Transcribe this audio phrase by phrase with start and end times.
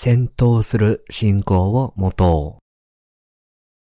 [0.00, 2.62] 戦闘する信仰を持とう。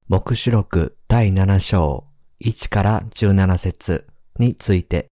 [0.07, 2.05] 目視録第7章
[2.41, 4.07] 1から17節
[4.39, 5.09] について。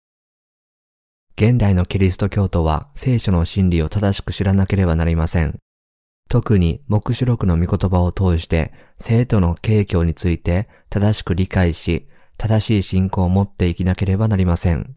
[1.35, 5.57] 現代のキリスト教徒は聖書の真理を正しく知らなければなりません。
[6.29, 12.07] 特に目視録の御言葉を通して生徒の景況について正しく理解し、
[12.38, 14.94] 正しい信仰を持っていきなければなりません。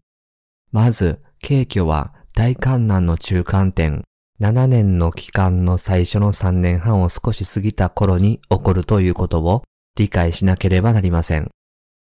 [0.71, 4.03] まず、景況は大観難の中間点、
[4.39, 9.63] 7年の期間の最初の3年半を少し過ぎた頃に起こるということを
[9.95, 11.49] 理解しなければなりません。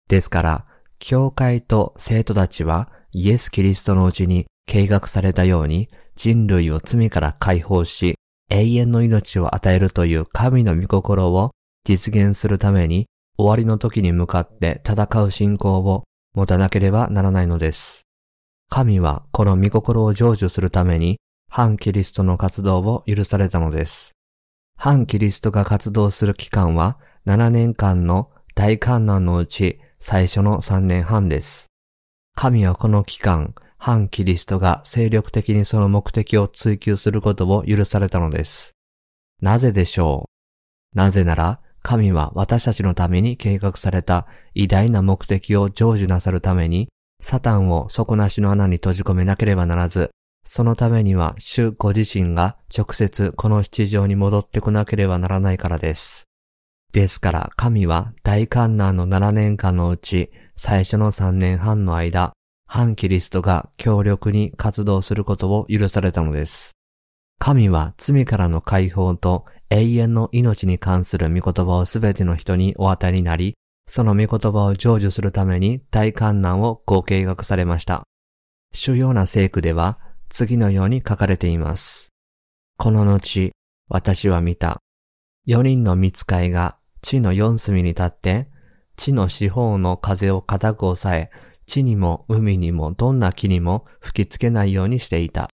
[0.08, 0.66] ですから、
[0.98, 8.16] 教会と生徒たちはイエス・キリストのうちに計画されたように人類を罪から解放し、
[8.50, 11.52] 永遠の命を与えるという神の御心を
[11.84, 13.06] 実現するために
[13.38, 16.02] 終わりの時に向かって戦う信仰を
[16.34, 18.02] 持たなければならないのです。
[18.68, 21.18] 神はこの御心を成就するために
[21.48, 24.12] 反キリストの活動を許されたのです。
[24.76, 31.66] 反キリストが活動する期間は7年間の大観難のうち最初の3年半です。
[32.34, 38.72] 神はこの期間、反キリストが精力的にその目的を追求することを許されたのです。
[39.40, 40.28] なぜでしょ
[40.94, 40.96] う？
[40.96, 46.88] なぜなら、神は私たちのために計画された偉大な目的を成就なさるために、
[47.20, 50.10] サタンを底なしの穴に閉じ込めなければならず、
[50.48, 56.28] そのためには主ご自身が直接この七条に戻ってこなければならないからです。
[56.92, 62.32] ですから神は大観難の7年間のうち最初の3年半の間、
[62.68, 66.70] 反キリストが強力に活動することを許されたのです。
[67.38, 73.54] 神は罪からの解放と永遠の命に関する御言葉をすべての人にお与えになり、
[73.88, 78.04] その御言葉を成就するために大観難をご計画されました。
[78.72, 79.98] 主要な聖句では
[80.36, 82.12] 次のように書かれています。
[82.76, 83.52] この後、
[83.88, 84.82] 私は見た。
[85.46, 88.50] 四人の見使いが地の四隅に立って、
[88.96, 91.30] 地の四方の風を固く押さえ、
[91.66, 95.48] 地にも海にもどんな木にも吹きつけないようにしていた。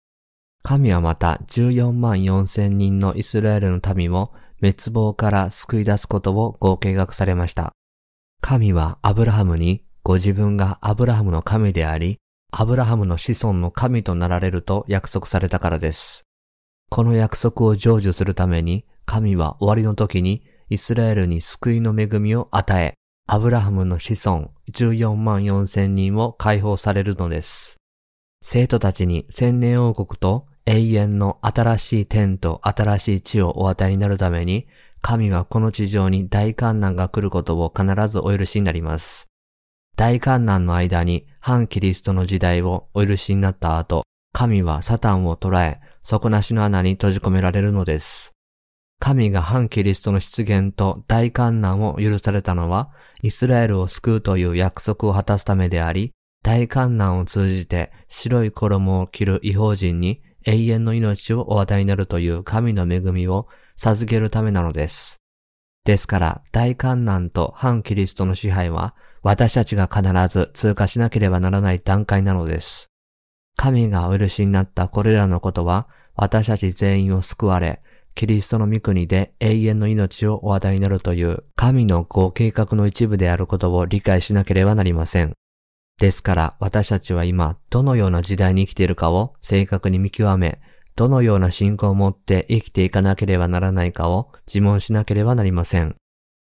[0.64, 4.32] 神はまた14万4千人のイスラエルの民を
[4.62, 7.74] 滅亡から救い出すことをご計画されました。
[8.40, 12.20] 神はアブラハムにご自分がアブラハムの神であり、
[12.52, 16.24] アブラハムの子孫の神となられると約束されたからです。
[16.90, 22.96] この約束を成就するために、神は終わりの時にイスラエルに救いの恵みを与え、
[23.28, 27.78] アブラハムの子孫14万4千人を解放されるのです。
[28.42, 34.68] 生徒たちに千年王国と永遠の新しい天と新しい地をお与えになるために、
[35.02, 39.29] 神はこの地上に大観難が来ることを必ずお許しになります。
[40.00, 48.32] 大観難の間に反キリストの時代をお許しになった後、神はサタンを捕らえ、底なしの穴に閉じ込められるのです。
[49.02, 52.92] 神が反キリストの出現と大観難を許されたのは、
[53.24, 65.18] イスラエルを救うという約束を果たすためであり、大観難を通じて白い衣を着る違法人に永遠の命をお与えになるという神の恵みを授けるためなのです。
[65.84, 72.92] ですから、大観難と反キリストの支配は、私たちが必ず通過しなければならない段階なのです。
[73.56, 77.82] 神がお許しになったこれらのことは、私たち全員を救われ、
[78.16, 85.34] キリストの御国で永遠の命をお与えになるという神のご計画の一部であることを理解しなければなりません。
[86.00, 90.60] ですから私たちは今どのような時代に生きているかを正確に見極め、
[90.96, 95.96] どのような信仰を持って生きていかなければならないかを自問しなければなりません。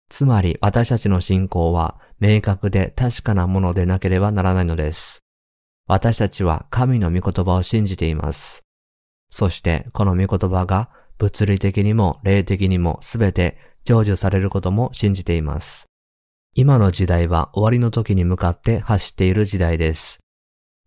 [0.09, 5.25] つまり私たちの信仰は明確で確かなものでなければならないのです。
[5.87, 8.61] 私たちは神の御言葉を信じています。
[9.29, 15.87] そしてこの御言葉が物理的にも霊的にもすべて成就されることも信じています。
[16.53, 20.19] 今の時代は終わりの時に向かって走っている時代です。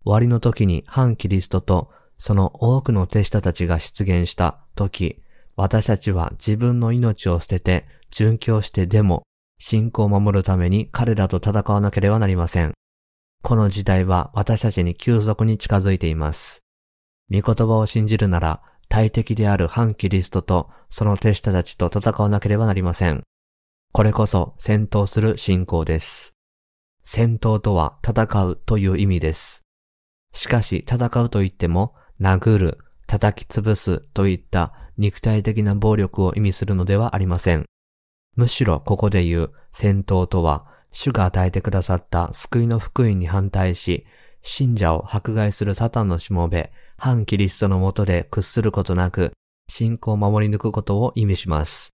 [0.05, 5.21] 終わりの時に反キリストとその多くの手下たちが出現した時、
[5.55, 9.21] 私たちは自分の命を捨てて殉教してでも
[9.59, 12.73] 信仰を守るために彼らと戦わなければなりません。
[13.43, 16.61] この時代は私たちに急速に近づいています。
[17.31, 23.23] 御言葉を信じるなら大敵である反キリストとその手下たちと戦わなければなりません。
[23.93, 26.33] これこそ戦闘する信仰です。
[27.03, 29.61] 戦闘とは戦うという意味です。
[30.33, 32.77] しかし戦うと言っても殴る、
[33.07, 37.65] 叩き潰すといった肉体的な暴力を意味するのではありません。
[38.37, 44.05] むしろここで言う戦闘とは主が与えてくださった救いの福音に反対し、
[44.41, 49.33] 信者を迫害するサタンのしもべ、反キリストのもとで屈することなく、
[49.69, 51.91] 信仰を守り抜くことを意味します。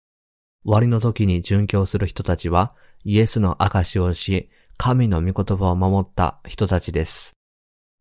[0.64, 2.74] 終わりの時に殉教する人たちは、
[3.04, 7.32] イエスの証をし、神の御言葉を守った人たちです。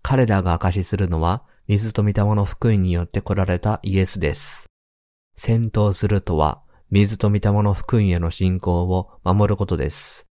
[0.04, 4.66] 彼らが証するのは、水と御霊の福音によって来られたイエスです。
[5.36, 6.62] 戦闘するとは、
[6.92, 10.26] 水と御霊の福音への信仰を守ることです。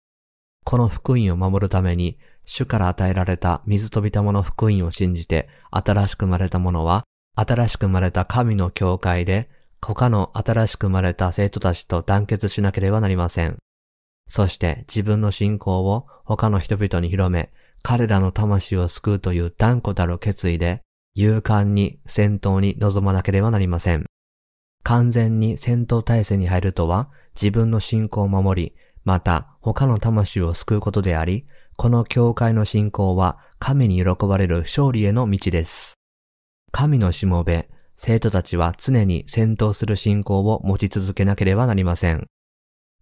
[0.63, 7.05] この福音を守るために、主から与えられた水と御霊の福音を信じて、新しく生まれた者は、
[7.35, 9.49] 新しく生まれた神の教会で、
[9.81, 13.57] 他の新しく生まれた生徒たちと団結しなければなりません。
[14.29, 17.51] そして自分の信仰を他の人々に広め、
[17.83, 20.83] 彼らの魂を救うという断固たる決意で、
[21.15, 24.05] 勇敢に戦闘に臨まなければなりません。
[24.83, 28.75] 完全に戦闘態勢に入るとは、自分の信仰を守り、
[29.05, 31.47] また他の魂を救うことであり、
[31.77, 35.95] この教会の信仰は神に喜ばれる勝利への道です。
[36.73, 42.27] 神のしもべ、生徒たちは常に戦闘する信仰を持ち続けなければなりません。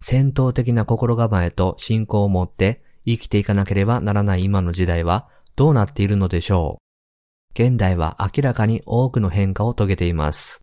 [0.01, 10.61] 戦闘的な心構えと信仰を持って生きていかなければならない今の時代はどうなっているのでしょう現代は明らかに多くの変化を遂げています。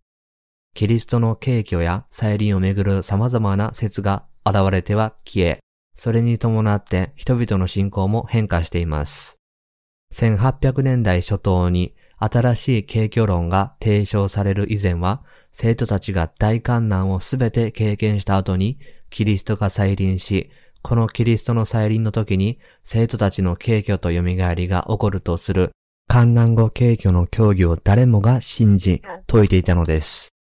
[0.77, 5.57] キリストの敬虚や再臨をめぐる様々な説が現れては消え、
[5.95, 9.37] それに伴って人々の信仰も変化しています。
[10.13, 18.77] 1800年代初頭に新しい景挙論が提唱される以前は、生徒たちが大観難をすべて経験した後に、
[19.09, 20.51] キリストが再臨し、
[20.83, 24.21] このキリストの再臨の時に、生徒たちの景挙と蘇
[24.53, 25.71] りが起こるとする、
[26.07, 30.36] 観難後景挙の教義を誰もが信じ、説いていたのです。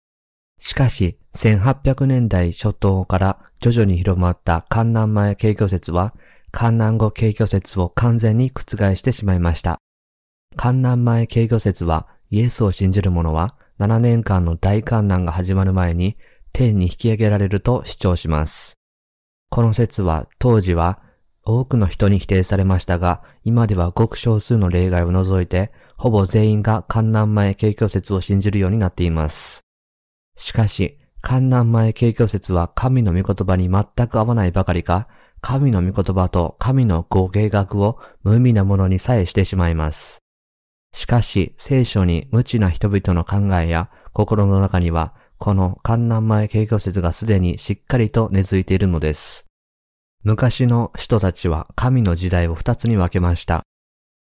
[0.63, 6.15] しかし、1800年代初頭から徐々に広まった観難前景挙説は、
[6.53, 9.81] 観難後景挙説を完全に覆してしまいました。
[10.55, 16.17] 観難前警護説は、イエスを信じる者は、7年間の大観難が始まる前に、
[16.53, 18.77] 天に引き上げられると主張します。
[19.51, 21.01] この説は、当時は、
[21.43, 29.63] 多くの人に否定されましたが、今ではごく少数の例外を除いて、ほぼ全員が観難前景挙説を信じるようになっています。
[30.37, 35.09] しかし、観難前景挙説は神の御言葉に全く合わないばかりか、
[35.41, 40.19] 神の御言葉と神のご計画を無味なものにさえしてしまいます。
[40.95, 49.47] しかし、聖書に無知な人々の考えや心の中には、この観南前景挙説がすでにしっかりと根付いているのです。
[50.23, 53.63] 昔の人たちは神の時代を二つに分けました。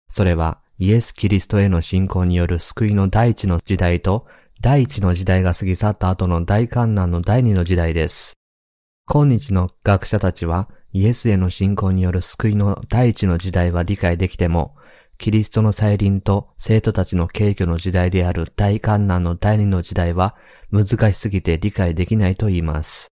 [0.08, 4.26] それはイエス・キリストへの信仰による救いの第一の時代と
[4.60, 8.34] 第一の時代が過ぎ去った後の大観難の第二の時代です。
[9.06, 14.76] 今日の学者たちはイエスへの信仰による救いの第一の時代は理解できても、
[15.18, 20.34] キリストの再臨と生徒たちの敬虚の時代である大観難の第二の時代は
[20.70, 23.08] 難しすぎて理解できないと言います。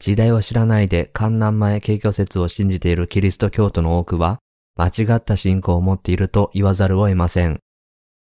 [0.00, 4.38] 時代を知らないで観難前敬虚説を信じているキリスト教徒の多くは
[4.76, 7.60] 間違った信仰を持っていると言わざるを得ません。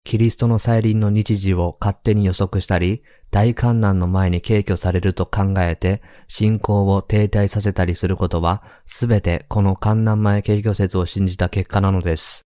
[0.03, 12.41] キリストの再臨の日時を勝手に予測したり、大観難の前に敬虚されると考えて、信仰を停滞させたりすることは、すべてこの観難前敬虚説を信じた結果なのです。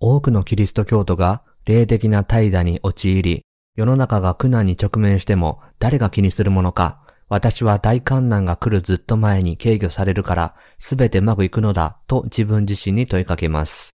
[0.00, 3.42] 多くのキリスト教徒が霊的な怠惰に陥り、
[3.74, 13.92] 世の中が苦難に直面しても誰が気にするものか、私は大観難が来るずっと前に軽挙されるからすべてうまくいくのだと自分自身に問いかけます。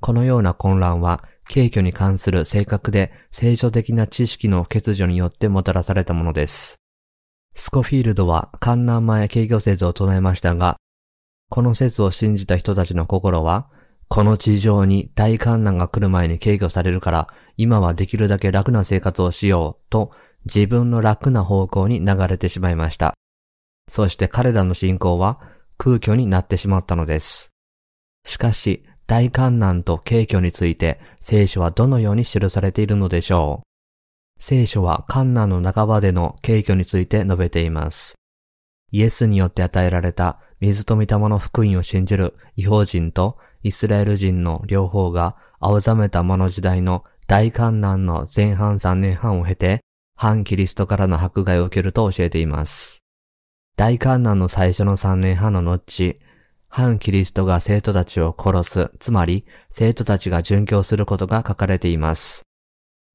[0.00, 6.76] このような混乱は軽挙に関する正確で聖書的な知識の欠如によってもたらされたものです。
[7.54, 10.76] スコフィールドは観難前軽挙説を唱えましたが、
[11.48, 13.68] この説を信じた人たちの心は
[14.08, 20.12] この地上に大観難が来る前に軽挙されるから、今はできるだけ楽な生活をしようと
[20.44, 23.14] 自分の楽な方向に流れてしまいました。
[23.88, 25.40] そして彼らの信仰は
[25.78, 27.50] 空虚になってしまったのです。
[28.24, 33.66] しかし、大観難と軽挙について聖書はどのように記されているのでしょう
[34.38, 38.16] 聖書は観難の半ばでの軽挙について述べています。
[38.92, 49.80] イエスによって与えられた水と御霊の福音を信じる違法人とイスラエル人の両方が青ざめた魔の時代の大観難の前半3年半を経て、
[50.14, 53.04] 反キリストからの迫害を受けると教えています。
[53.76, 56.20] 大観難の最初の3年半の後、
[56.68, 62.42] 反キリストが生徒たちを殺す、つまり生徒たちが殉教することが書かれています。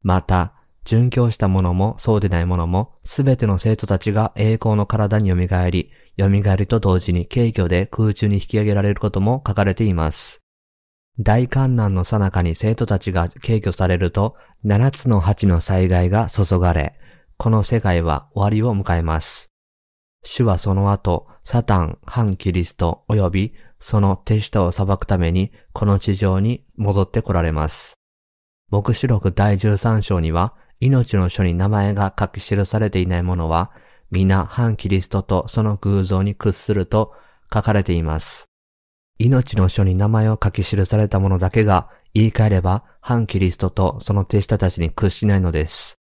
[0.01, 0.53] また、
[0.83, 5.35] 殉教した者もそうでない者も、すべての生徒たちが栄光の体に蘇
[5.69, 10.41] り、蘇りと同時に軽挙で空中に引き上げられることも書かれています。
[11.19, 16.97] 大観難の最中に生徒たちが軽挙されると、七つの八の災害が注がれ、
[17.37, 19.51] この世界は終わりを迎えます。
[20.23, 27.95] 主はその後、サタン、反キリスト及びその手下を裁くためにこの地上に戻って来られます。
[28.69, 33.71] 目視録第13章には、命の書に名前が書き記されていないものは、
[34.11, 37.13] 皆反キリストとその偶像に屈すると
[37.53, 38.45] 書かれています。
[39.17, 46.00] 命の書に名前を書き記されたものだけが言い換えれば反キリストとその手下たちに屈しないのです。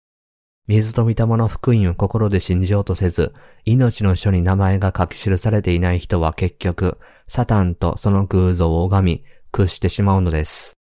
[0.68, 3.34] 水と御霊の福音を心で信じようとせず、
[3.64, 10.74] 命の書に名前が書き記されていない人は結局、サタンとその偶像を拝み、屈してしまうのです。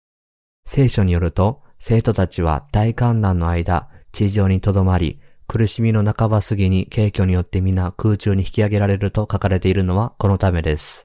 [0.67, 11.05] 聖書によると、生徒たちは大観難の間、地上に留まり、苦しみの半ば過ぎに軽挙によって皆空中に引き上げられると書かれているのはこのためです。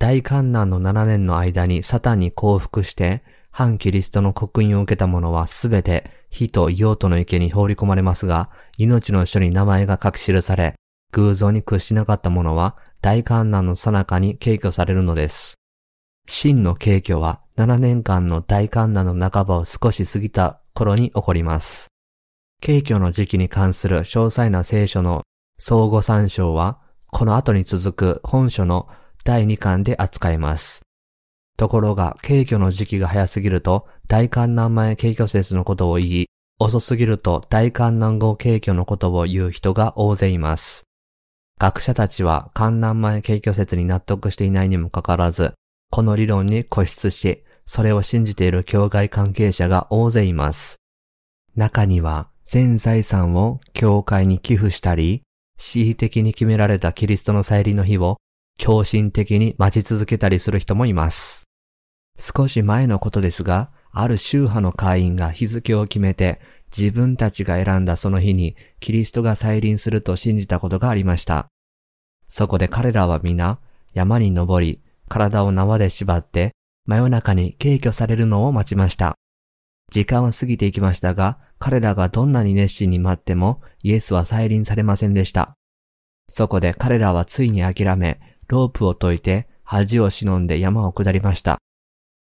[0.00, 10.74] 大観難の7年の間にサタンに降伏して、反キリストの刻印を受けた者はすべて火と用途の池に放り込まれますが、命の書に名前が書き記され、
[11.12, 15.54] 偶像に屈しなかった者は大観難の最中に軽挙されるのです。
[16.26, 21.88] 真の軽挙は7年間の大観難の半ばを少し過ぎた頃に起こります。
[22.64, 25.22] 軽挙の時期に関する詳細な聖書の
[25.58, 28.88] 相互参照は、この後に続く本書の
[29.24, 30.80] 第2巻で扱います。
[31.62, 36.26] ところが、軽挙の時期が早すぎると、大観難前軽挙説のことを言い、
[36.58, 40.82] 遅すぎると大観難後軽挙のことを言う人が大勢います。
[41.60, 45.54] 学者たちは観難前軽挙説に納得していないにもかかわらず、
[45.92, 50.80] この理論に固執し、それを信じている教会関係者が大勢います。
[51.54, 55.22] 中には、全財産を教会に寄付したり、
[55.58, 58.16] 恣意的に決められたキリストの再臨の日を
[58.58, 61.41] 狂信的に待ち続けたりする人もいます。
[62.22, 66.40] 少し前のことですが、ある宗派の会員が日付を決めて、
[66.76, 71.48] 自分たちが選んだその日にキリストが再臨すると信じたことがありました。
[72.28, 73.58] そこで彼らは皆
[73.92, 76.52] 山に登り、体を縄で縛って、
[76.86, 79.16] 真夜中に軽挙されるのを待ちました。
[79.90, 85.56] 時間は過ぎていきましたが、彼らがどんなに熱心に待っても、イエスは再臨されませんでした。
[86.28, 91.58] そこで彼らはついに諦め、ロープを解いて恥を忍んで山を下りました。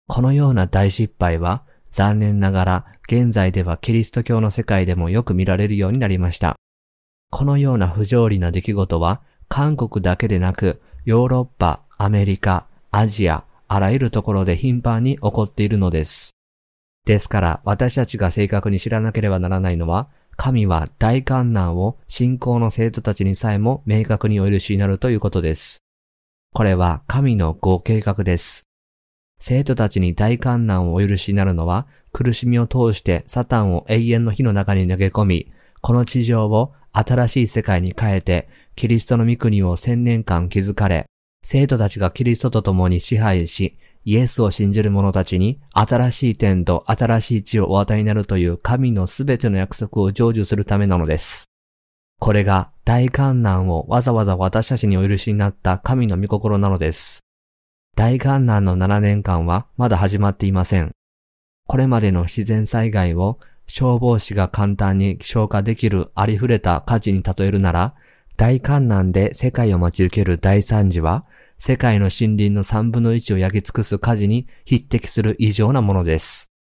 [0.08, 6.56] このような大失敗は残念ながら現在ではキリスト教の世界でもよく見られるようになりました。
[7.30, 16.30] このような不条理な出来事は韓国だけでなくヨーロッパ、アメリカ、アジア、あらゆるところで頻繁に起こっているのです。
[17.04, 25.82] ですから私たちが正確に知らなければならないのは神は大観難を信仰の生徒たちにさえも明確にお許しになるということです。
[26.54, 28.67] これは神のご計画です。
[29.38, 41.06] 生徒たちに大観難をお許しになるのは、苦しみを通してサタンを永遠の火の中に投げ込み、この地上を新しい世界に変えて、キリストの御国を千年間築かれ、
[41.44, 51.44] 生徒たちがキリストと共に支配し、イエスを信じる者たちに新しい天と新しい地をお与えになるという神のすべての約束を成就するためなのです。
[52.18, 57.20] これが大観難をわざわざ私たちにお許しになった神の御心なのです。
[57.98, 60.92] 大観難の7年間はまだ始まっていません。
[61.66, 67.96] これまでの自然災害を消防士が簡単に消化できるありふれた火事に例えるなら、
[68.36, 71.26] 大観難で世界を待ち受ける大惨事は、
[71.58, 76.52] 世界の森林の3分の1を焼き尽くす火事に匹敵する異常なものです。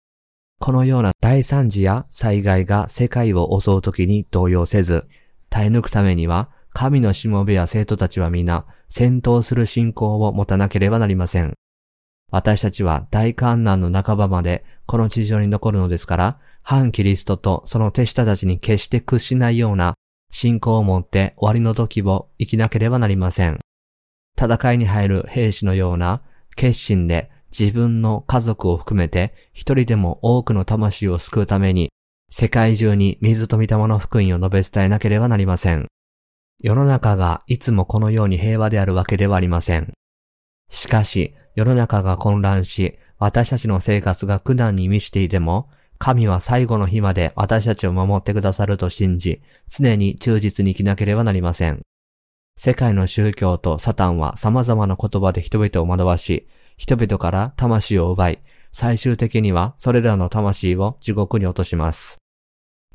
[0.59, 5.07] このような大惨事や災害が世界を襲う時に動揺せず、
[5.51, 11.55] 耐え抜くためには、神のしもべや生徒たちは皆、戦闘する信仰を持たなければなりません。
[12.31, 19.95] 私たちは大観難の半ばまでこの地上に残るのですから、反キリストとその手下たちに決して屈しないような
[20.31, 23.61] 信仰を持って終わりの時を生きなければなりません。
[24.39, 26.23] 戦いに入る兵士のような
[26.57, 31.91] 決心で自分の家族を含めて一人でも多くの魂を救うために
[32.29, 35.87] 世界中に水と御霊の福音を述べ伝えなければなりません。
[36.59, 39.93] 世の中がいつもこのように平和であるわけではありません。
[40.71, 51.81] しかし、世の中が混乱し、私たちの生活が苦難に満ちていても、神は最後の日まで私たちを守ってくださると信じ、常に忠実に生きなければなりません。
[52.57, 62.19] 世界の宗教とサタンは様々な言葉で人々を惑わし、人々から魂を奪い、最終的にはそれらの魂を地獄に落とします。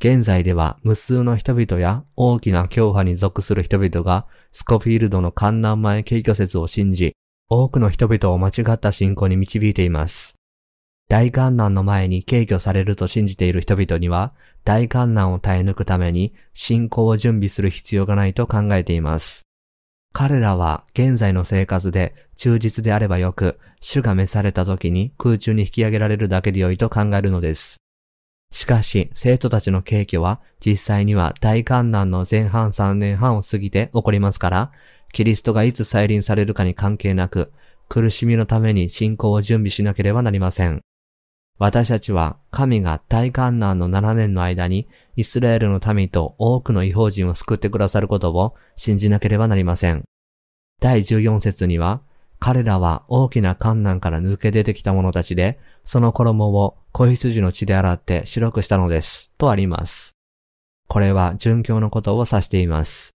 [0.04, 7.14] 現在では無数の人々や大きな教派に属する人々がスコフィールドの観南前景挙説を信じ、
[7.50, 10.34] 多くの人々を間違った信仰に導いています。
[11.08, 19.44] 大観難の前に軽挙されると信じている人々には、大観難を耐え抜くために信仰を準備する必要がないと考えています。
[20.14, 27.78] 彼らは現在の生活で忠実であればよく、主が召された時に空中に引き上げられるだけでよいと考えるのです。
[28.52, 34.72] しかし、生徒たちの景挙は実際には大観難の前半3年半を過ぎて起こりますから、
[35.14, 37.52] キリストがいつ再臨されるかに関係なく、
[37.90, 40.82] 苦しみのために信仰を準備しなければなりません。
[41.60, 50.04] 私たちは神が大観難の7年の間にイスラエルの民と多くの違法人を救ってくださることを信じなければなりません。
[50.80, 52.02] 第14節には、
[52.44, 59.32] 彼らは大きな観難から抜け出てきた者たちで、その衣を子羊の血で洗って白くしたのです。
[59.38, 60.16] とあります。
[60.88, 63.12] これは殉教のことを指しています。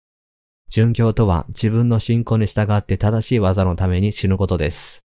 [0.70, 5.06] 殉教とは自分の信仰に従って正しい技のために死ぬことです。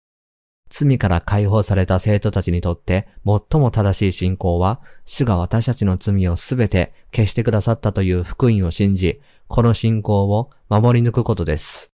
[0.71, 11.96] 罪から解放された生徒たちにとって最も正しい信仰は、主が私たちの罪をすべて消してくださったという福音を信じ、この信仰を守り抜くことです。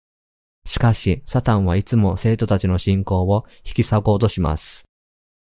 [0.67, 4.85] しかし、サタンはいつも生徒たちの信仰を引き裂こうとします。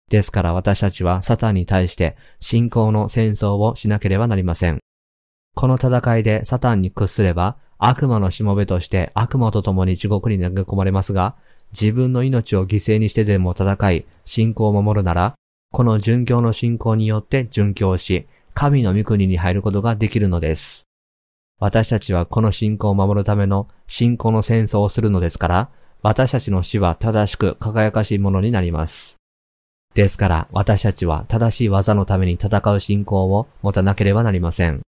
[0.10, 4.80] ですから私たちはサタンに対して信仰の戦争をしなければなりません。
[5.56, 11.36] この戦いでサタンに屈すれば悪魔のしもべとして悪魔と共に地獄に投げ込まれますが、
[11.80, 15.36] 自分の命を犠牲にしてでも戦い、信仰を守るなら、
[15.72, 20.87] この殉教の信仰によって殉教し、神の御国に入ることができるのです。
[21.60, 25.70] 私たちはこの信仰を守るための信仰の戦争をするのですから、
[26.04, 29.18] 私たちの死は正しく輝かしいものになります。
[29.96, 34.82] ですから私たちは正しい技のために戦う信仰を持たなければなりません。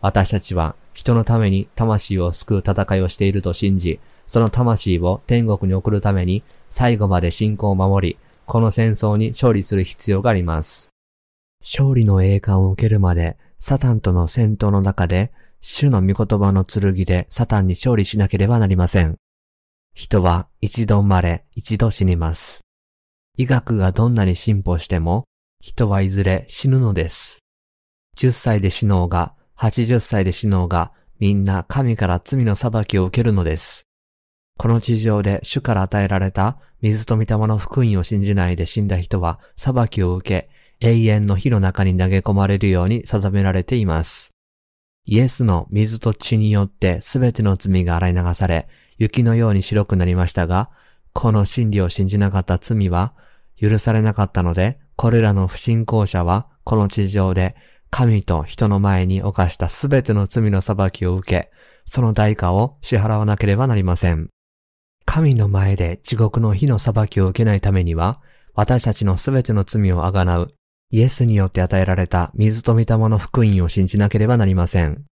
[0.00, 10.90] 私たちは人のために魂を救う戦いをしていると信じ、その魂を天国に送るために最後まで信仰を守り、この戦争に勝利する必要があります。
[11.60, 19.16] 勝利の栄冠を受けるまで、サタンとの戦闘の中で、主の御言葉の剣でサタンに勝利しなければなりません。
[19.94, 22.60] 人は一度生まれ、一度死にます。
[23.36, 25.24] 医学がどんなに進歩しても、
[25.60, 27.40] 人はいずれ死ぬのです。
[28.16, 33.86] 10歳で死のうが、80歳で死のうが、みんな神から罪の裁きを受けるのです。
[34.56, 44.34] この地上で主から与えられた水と御霊の福音を信じないで死んだ人は裁きを受け、永遠の火の中に投げ込まれるように定められています。
[45.12, 50.70] イエスの水と血によってすべての罪が洗い流され、雪のように白くなりましたが、
[51.12, 53.12] この真理を信じなかった罪は
[53.60, 57.56] 許されなかったので、これらの不信仰者はこの地上で
[57.90, 61.50] 神と人の前に犯したすべての罪の裁きを受け、
[61.84, 64.28] その代価を支払わなければなりません。
[65.06, 68.20] 神の前で地獄の火の裁きを受けないためには、
[68.54, 70.54] 私たちのすべての罪をあがなう、
[70.92, 75.04] イエスによって与えられた水と御霊の福音を信じなければなりません。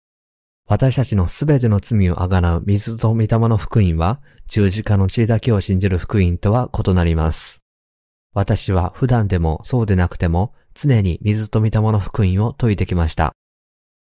[0.69, 7.63] 私たちのすべての罪をあがなう水と御霊の福音は、十字架の血だけを信じる福音とは異なります。
[8.33, 13.33] 私は普段でもそうでなくても、常に水と御霊の福音を説いてきました。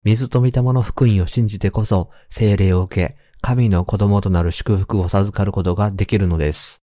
[0.04, 6.84] 水と御霊の福音を信じてこそ、精霊を受け、神の子供となる祝福を授かることができるのです。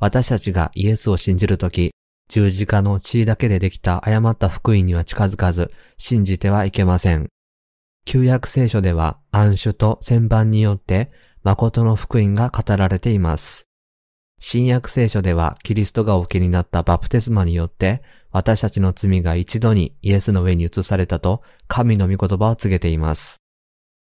[0.00, 1.92] 私たちがイエスを信じるとき、
[2.28, 7.28] 十字架の血だけでできた誤った福音には近づかず、信じてはいけません。
[8.04, 11.10] 旧約聖書では暗守と旋盤によって
[11.42, 13.68] 誠の福音が語られています。
[14.38, 23.40] 新約聖書ではキリストがお受けになったバプテスマによって私たちの罪が一度にイエスの上に移されたと神の御言葉を告げています。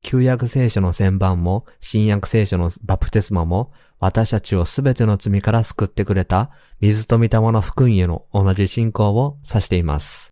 [0.04, 10.32] 旧約聖書の旋盤も、新約聖書のバプテスマも、私たちをすべての罪から救ってくれた、水と御霊の福音への同じ信仰を指しています。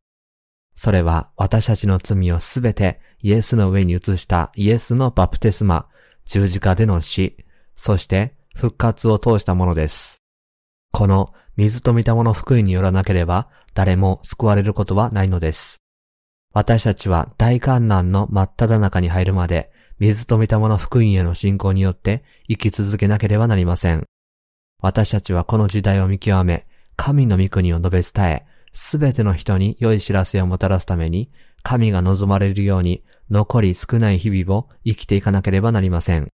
[0.76, 5.88] それは私たちの罪をすべてイエスの上に移したイエスのバプテスマ、
[6.26, 7.38] 十字架での死、
[7.76, 10.22] そして復活を通したものです。
[10.92, 15.82] この水と御霊の福音によらなければ誰も救われることはないのです。
[16.54, 24.04] 私たちは大観難の真っ只中に入るまで、水と御霊の福音への信仰によって生き続けなければなりません。
[24.82, 31.32] 私たちはこの時代を見極め、神の御国を述べ伝え、すべての人に良い知らせをもたらすために、
[31.64, 36.30] 神が望まれるように残り少ない日々を生きていかなければなりません。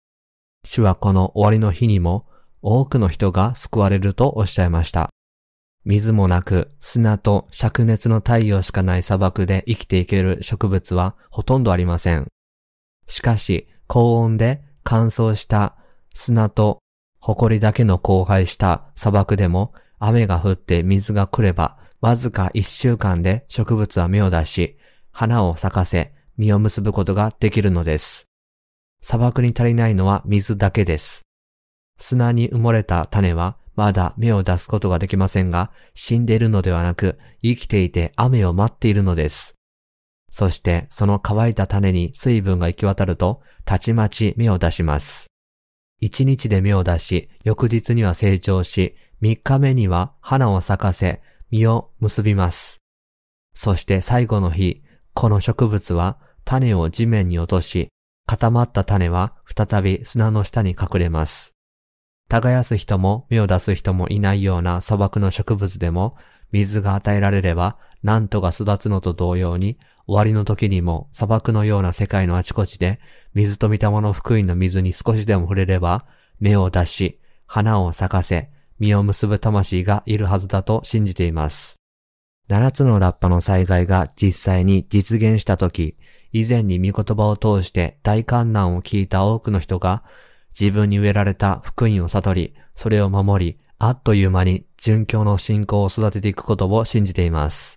[0.65, 2.27] 主はこの終わりの日にも
[2.63, 5.11] 多くの人が救われるとおっしゃいました。
[5.85, 12.27] 水もなく砂と灼熱の太陽しかない砂漠で生きていける植物はほとんどありません。
[13.07, 15.77] しかし、高温で乾燥した
[16.15, 16.81] 砂と
[17.21, 24.77] 埃だけの荒廃した砂漠でも雨が降って水が来ればわずか一週間で植物は芽を出し、
[25.11, 28.27] 花を咲かせ、実を結ぶことができるのです。
[29.01, 31.23] 砂漠に足りないのは水だけです。
[31.99, 39.56] 砂に埋もれた種はまだ芽を出すことができませんが、死んでいるのではなく、生きていて雨を待っているのです。
[40.39, 45.29] そしてその乾いた種に水分が行き渡ると、たちまち芽を出します。
[45.99, 52.83] 一日で芽を出し、翌日には成長し、三日目には花を咲かせ、実を結びます。
[53.55, 54.83] そして最後の日、
[55.15, 57.89] この植物は種を地面に落とし、
[58.27, 61.55] 固まった種は再び砂の下に隠れます。
[62.29, 66.15] 耕す人も芽を出す人もいないような砂漠の植物でも、
[66.53, 73.01] 水が与えられれば、何とか育つのと同様に、終わりの時にも砂漠のような世界のあちこちで、
[73.35, 76.07] 水と御霊の福音の水に少しでも触れれば、
[76.39, 81.81] 芽を出し、花を咲かせ、実を結ぶ魂がいるはずだと信じています。
[82.47, 85.97] 七つのラッパの災害が実際に実現した時、
[86.31, 90.05] 以前に御言葉を通して大観難を聞いた多くの人が、
[90.59, 97.76] 自分に植えられた福音を悟り、それを守り、あっという間に殉教の信仰を育てていくことを信じています。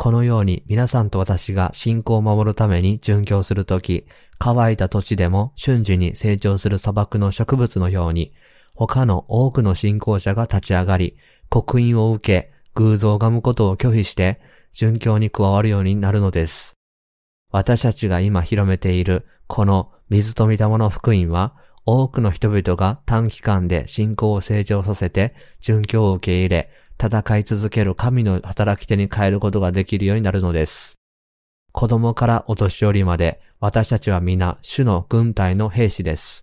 [0.00, 4.06] このように皆さんと私が信仰を守るために殉教するとき、
[4.38, 8.32] 乾いた土地でも瞬時に成長する砂漠の植物のように、
[8.72, 11.18] 他の多くの信仰者が立ち上がり、
[11.50, 14.40] 刻印を受け、偶像を拝むことを拒否して、
[14.74, 16.78] 殉教に加わるようになるのです。
[17.50, 30.96] 私たちが今広めている、この水と御霊の福音は、多くの人々が短期間で信仰を成長させて、殉教を受け入れ、戦い続ける神の働き手に変えることができるようになるのです。
[31.72, 36.42] 子供からお年寄りまで、私たちは皆、主の軍隊の兵士です。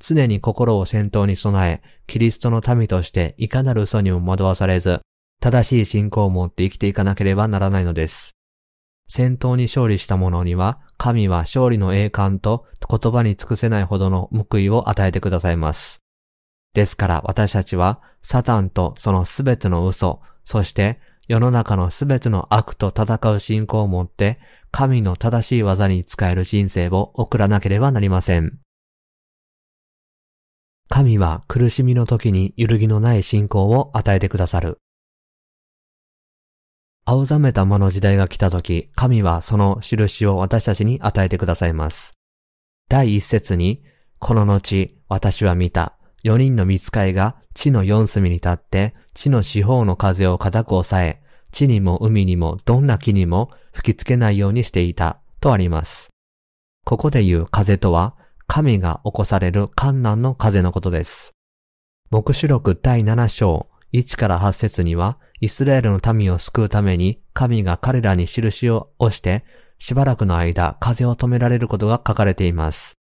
[0.00, 5.00] 常に心を戦闘に備え、キリストの民としていかなる嘘にも惑わされず、
[5.40, 8.36] 正しい信仰を持って生きていかなければならないのです。
[9.08, 16.01] 戦闘に勝利した者には、神は勝利の栄冠と言葉に尽くせないほどの報いを与えてくださいます。
[16.74, 24.38] ですから私たちは、サタンとそのすべての嘘、そして世の中のすべての悪と戦う信仰を持って、
[24.70, 28.58] 神の正しい技に使える人生を送らなければなりません。
[30.88, 34.78] 神は苦しみの時に揺るぎのない信仰を与えてくださる。
[37.04, 42.14] 青ざめた魔の時代が来た時、神はその印を私たちに与えてくださいます。
[42.88, 43.82] 第一節に、
[44.18, 45.98] この後、私は見た。
[46.22, 56.10] 四人の見つかいが地の四隅に立って、地の四方の風を固く抑え、地にも海にもどんな木にも吹きつけないようにしていた、とあります。
[56.84, 58.14] ここで言う風とは、
[58.46, 61.32] 神が起こされる観難の風のことです。
[62.10, 69.44] 目視録第7章1から8節には、イスラエルの民を救うために神が彼らに印を押して、
[69.78, 73.01] しばらくの間風を止められることが書かれています。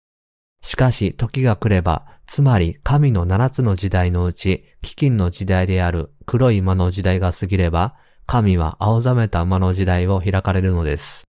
[0.63, 7.95] しかし時が来れば、つまり神の七つの時代のうち、飢饉の時代である黒い魔の時代が過ぎれば、
[8.25, 11.25] 神は青ざめた魔の時代を開かれるのです。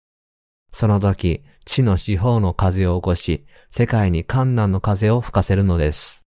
[0.73, 6.23] その時、地の四方の風を起こし、世界に観難の風を吹かせるのです。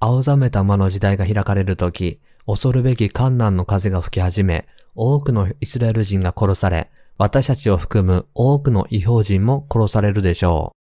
[0.00, 10.79] 青ざめた魔の時代が開かれるとき、恐るべき観難の風が吹き始め、多くのイスラエル人が殺され、私たちを含む多くの違法人も殺されるでしょう。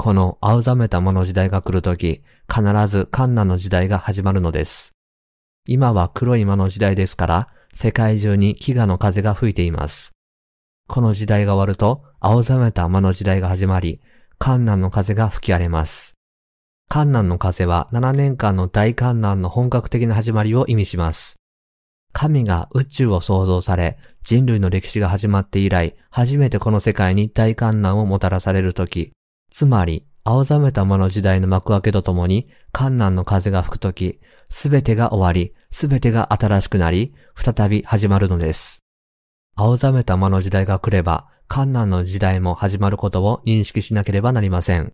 [0.00, 4.94] この青ざめた魔の時代が来るとき、必ず観難の時代が始まるのです。
[5.66, 10.12] 今は黒い魔の時代ですから、世界中に飢餓の風が吹いています。
[10.86, 14.00] この時代が終わると、青ざめた魔の時代が始まり、
[14.38, 16.14] 観難の風が吹き荒れます。
[16.88, 21.38] 観難の風は7年間の大観難の本格的な始まりを意味します。
[22.12, 29.10] 神が宇宙を創造され、人類の歴史が始まって以来、初めてこの世界に大観難をもたらされるとき、
[29.50, 38.84] つまり、青ざめた魔の時代の幕開けとともに、観難の風が吹くとき、すべてが終わり、すべてが新しくなり、再び始まるのです。
[39.56, 44.92] 青ざめた魔の時代が来れば、観難の時代も始まることを認識しなければなりません。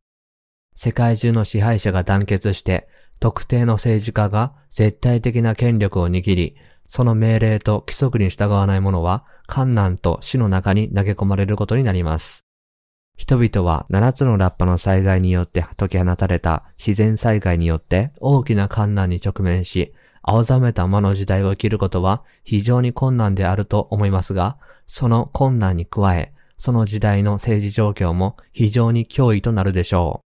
[0.77, 2.89] 世界中の支配者が団結して、
[3.21, 12.44] 特定の政治家が絶対的な権力を握り、その命令と規則に従わない者は、観難と死の中に投げ込まれることになります。
[13.17, 30.23] 人々は七つのラッパの災害によって解き放たれた自然災害によって大きな観難に直面し、青ざめた魔の時代を生きることは非常に困難であると思いますが、その困難に加え、その時代の政治状況も非常に脅威となるでしょ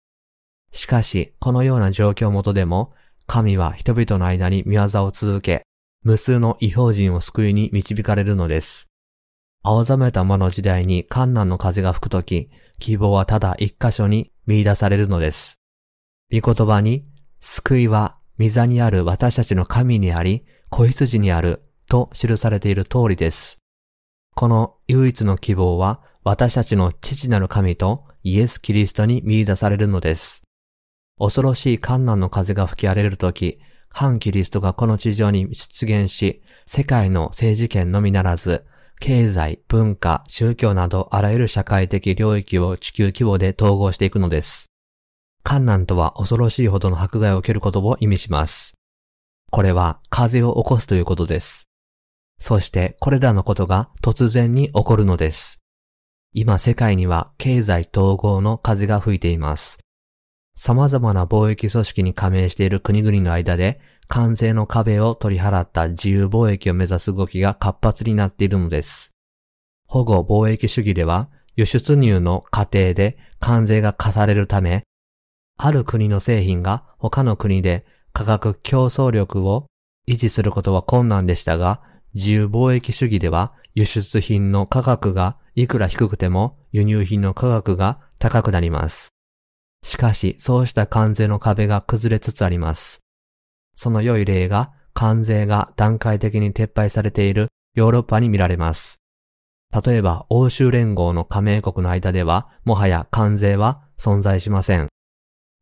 [0.74, 0.76] う。
[0.76, 2.94] しかし、このような状況元でも、
[3.26, 5.64] 神は人々の間に見業を続け、
[6.04, 8.88] 無数の違法人を救いに導かれるのです。
[9.64, 15.62] 青ざめた魔の時代に観難の風が吹くとき、希望はただ一箇所に見出されるのです。
[16.32, 17.06] 御言葉に、
[17.40, 23.60] 救いは御座にある私たちの神にあり、子羊にあると記されている通りです。
[24.36, 30.44] この唯一の希望は私たちの父なる神とイエス・キリストに見出されるのです。
[31.18, 33.60] 恐ろしい観難の風が吹き荒れるとき、
[33.90, 38.66] 反キリストがこの地上に出現し、世界の政治権のみならず、
[39.00, 44.72] 経済、文化、宗教などあらゆる社会的領域を地球規模で統合していくのです。
[45.44, 48.74] 観難とは恐ろしいほどの迫害を受けることを意味します。
[49.50, 51.70] これは風を起こすということです。
[52.40, 55.62] そしてこれらのことが突然に起こるのです。
[56.34, 59.80] 今世界には経済統合の風が吹いています。
[60.56, 69.14] 様々な貿易組織に加盟している国々の間で関税の壁を取り払った自由貿易を目指す動きが活発になっているのです。
[69.88, 74.84] 保護貿易主義では輸出入の過程で関税が課されるため
[75.58, 79.66] ある国の製品が他の国で価格競争力を
[80.08, 81.82] 維持することは困難でしたが、
[82.14, 89.10] 自由貿易主義では輸出品の価格がいくら低くても輸入品の価格が高くなります。
[89.84, 93.02] しかし、そうした関税の壁が崩れつつあります。
[93.78, 99.00] その良い例が関税が段階的に撤廃されているヨーロッパに見られます。
[99.86, 104.88] 例えば、欧州連合の加盟国の間では、もはや関税は存在しません。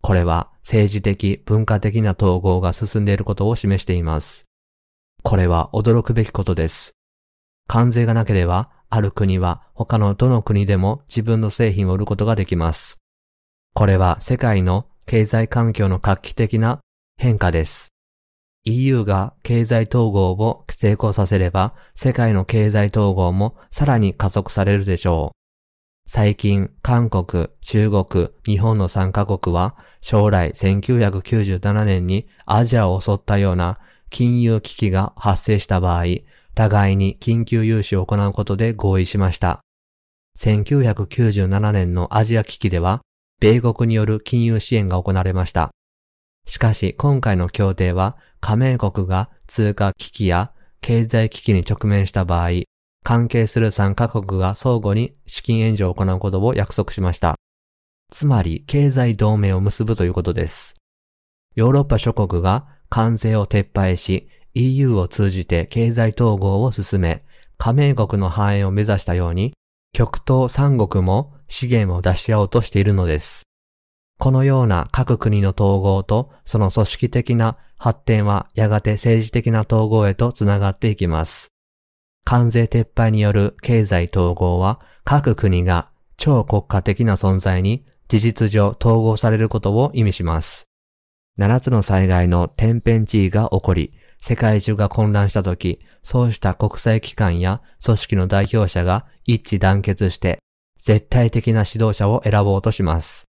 [0.01, 4.45] これは政治的、文化的な統合が進んでいることを示しています。
[5.23, 6.93] これは驚くべきことです。
[7.67, 12.97] 関税がなければ、ある国は他のどの国でも自分の製品を売ることができます。
[13.73, 16.80] これは世界の経済環境の画期的な
[17.17, 17.94] 変化です。
[18.65, 25.36] EU が経済統合を成功させれば、世界の経済統合もさらに加速されるでしょう。
[26.08, 36.06] 最近、韓国、中国、日本の3カ国は、将来1997年にアジアを襲ったような金融危機が発生した場合、
[36.54, 39.62] 互いに緊急融資を行うことで合意しました。
[40.39, 43.01] 1997年のアジア危機では、
[43.39, 45.71] 米国による金融支援が行われました。
[46.45, 52.49] しかし、今回の協定は、加盟国が通貨危機や経済危機に直面した場合、
[53.03, 57.36] 関係する3カ国が相互に資金援助を行うことを約束しました。
[58.12, 60.75] つまり、経済同盟を結ぶということです。
[61.55, 67.25] ヨーロッパ諸国が関税を撤廃し、EU を通じて経済統合を進め、
[67.58, 69.53] 加盟国の繁栄を目指したように、
[69.93, 73.44] 極東三国も資源を出し合おうとしているのです。
[74.17, 81.49] このような各国の統合とその組織的な発展はやがて政治的な統合へとつながっていきます。
[82.23, 90.65] 関税撤廃による経済統合は各国が超国家的な存在に事実上統合されることを意味します。
[91.38, 100.39] 7つの災害の天変地異が起こり、世界中が混乱したとき、そうした国際機関や組織の代表者が一致団結して、
[100.80, 103.25] 絶対的な指導者を選ぼうとします。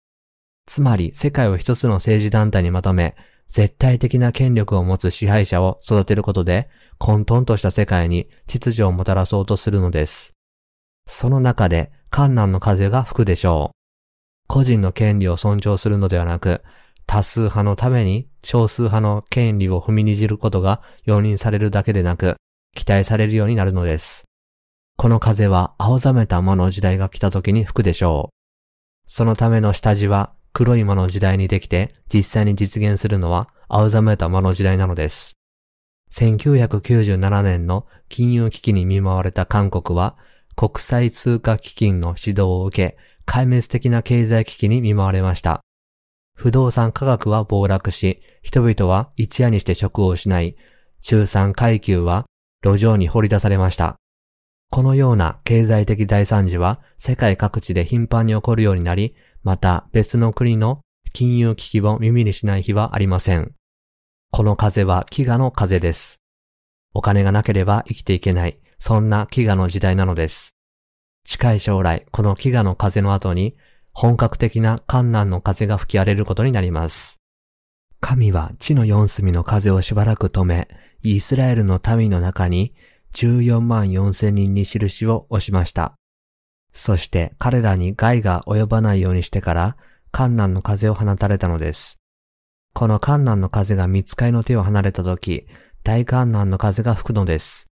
[0.65, 3.15] つまり、世界を一つの政治団体にまとめ、
[3.49, 10.33] 絶対的な権力を持つ支配者を育てることで、混沌とした世界に秩序をもたらそうとするのです。
[11.07, 14.47] その中で、観難の風が吹くでしょう。
[14.47, 16.63] 個人の権利を尊重するのではなく、
[17.05, 22.35] 多数派のために少数派の権利を踏みにじることが容認されるだけでなく、
[22.75, 24.23] 期待されるようになるのです。
[24.95, 29.09] この風は青ざめた魔の時代が来た時に吹くでしょう。
[29.09, 35.33] そのための下地は黒い魔の時代にできて実際に実現するのは青ざめた魔の時代なのです。
[36.11, 40.15] 1997年の金融危機に見舞われた韓国は
[40.55, 45.61] 国際通貨基金の指導を受け壊滅的な経済危機に見舞われました。
[46.35, 50.55] 不動産価格は暴落し、人々は一夜にして職を失い、
[51.01, 52.25] 中産階級は
[52.63, 53.95] 路上に掘り出されました。
[54.69, 63.53] このような経済的大惨事は世界各地で頻繁に起こるようになり、また別の国の金融危機を耳にしない日はありません。
[64.31, 66.21] この風は飢餓の風です。
[66.93, 70.55] お金がなければ生きていけない、そんな飢餓の時代なのです。
[71.25, 73.55] 近い将来、この飢餓の風の後に、
[73.91, 77.19] 本格的な観難の風が吹き荒れることになります。
[77.99, 80.67] 神は地の四隅の風をしばらく止め、
[81.01, 82.73] イスラエルの民の中に
[83.13, 85.93] 14万4千人に印を押しました。
[86.73, 89.77] そして彼らに害が及ばないようにしてから、
[90.11, 92.01] 観難の風を放たれたのです。
[92.73, 95.47] この観難の風が見つかりの手を離れた時、
[95.83, 97.67] 大観難の風が吹くのです。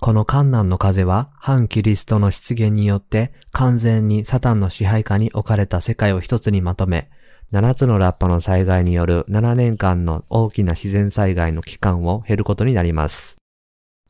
[0.00, 7.08] この観難の風は反キリストの出現によって完全にサタンの支配下に置かれた世界を一つにまとめ、
[7.52, 13.36] 7つのラッパの災害による7年間の大きな自然災害の期間を減ることになります。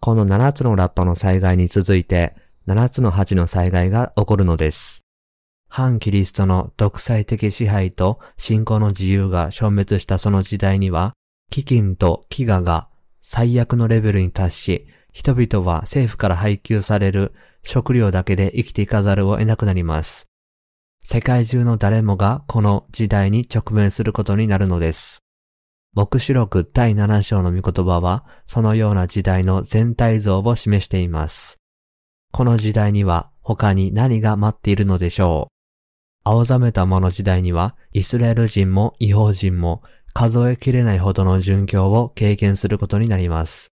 [0.01, 2.35] この7つのラッパの災害に続いて、
[2.67, 5.03] 7つの8の災害が起こるのです。
[5.69, 11.15] 反キリストの独裁的支配と信仰の自由が消滅したその時代には、
[11.51, 12.89] 飢饉と飢餓が
[13.23, 20.27] 最悪のレベルに達し、人々は政府から配給される食料だけで生きていかざるを得なくなります。
[21.03, 25.23] 世界中の誰もがこの時代に直面することになるのです。
[25.95, 31.62] 目視録第7章の御言葉は、そのような時代の全体像を示しています。
[32.33, 35.53] この時代には他に何が待っているのでしょう。
[36.25, 39.83] 青ざめた者時代には、イスラエル人も違法人も
[40.15, 43.73] 数えきれないほどの殉教を経験することになります。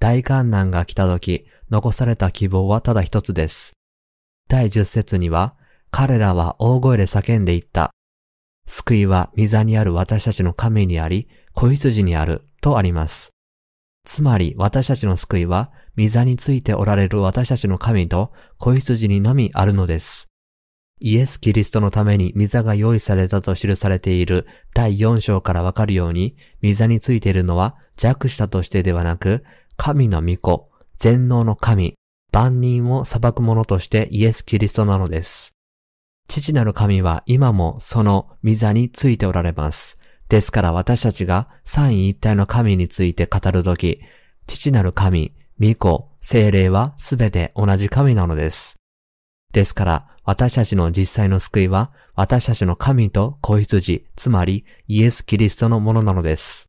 [0.00, 3.72] 大観難が来た時、残された希望はただ一つです。
[4.48, 5.54] 第十節には、
[5.90, 7.90] 彼らは大声で叫んでいった。
[8.66, 13.30] 救いは御座にある私たちの神にあり、子羊にあるとあります。
[14.04, 20.28] つまり私たちの救いは、御座についておられる私たちの神と子羊にのみあるのです。
[21.00, 29.44] イエス・キリストのために御座が用意されたと記されている第4章からわかるように、御座についているのは弱者としてではなく、
[29.76, 31.94] 神の御子、全能の神、
[32.32, 35.56] 万人を裁く者としてイエス・キリストなのです。
[36.28, 39.98] 父なる神は今もその御座についておられます。
[40.28, 44.00] ですから私たちが三位一体の神について語るとき、
[44.46, 48.76] 父なる神、御子、精霊はすべて同じ神なのです。
[49.52, 56.66] ですから私たちの実際の救いは私たちの神と子羊、つまりイエス・キリストのものなのです。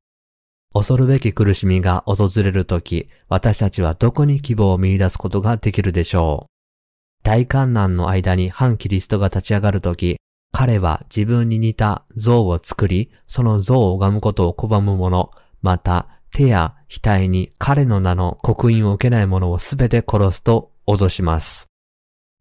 [0.74, 7.24] 恐るべき苦しみが訪れるとき、私たちはどこに希望を見出すことができるでしょう。
[7.24, 10.18] 大観難の間に反キリストが立ち上がるとき、
[10.52, 15.30] 彼は自分に似た像を作り、その像を拝むことを拒む者、
[15.62, 21.68] また手や額に彼の名の刻印を受けない者をすべて殺すと脅します。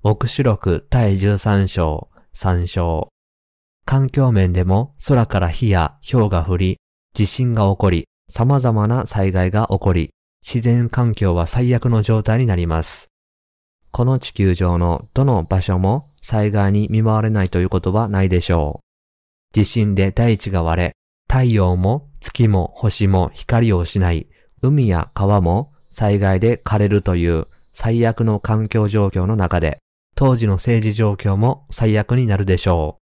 [0.03, 3.09] 目視録第13章、3章。
[3.85, 6.77] 環境面でも空から火や氷が降り、
[7.15, 10.11] 地震が起こり、様々な災害が起こり、
[10.47, 13.09] 自然環境は最悪の状態になります。
[13.91, 19.55] この地球上のどの場所も災害に見舞われないということはないでしょう。
[19.55, 20.93] 地震で大地が割れ、
[21.29, 24.29] 太陽も月も星も光を失い、
[24.63, 29.79] 海や川も災害で枯れるという最悪の環境状況の中で、
[30.15, 33.09] 当時の政治状況も最悪になるでしょう。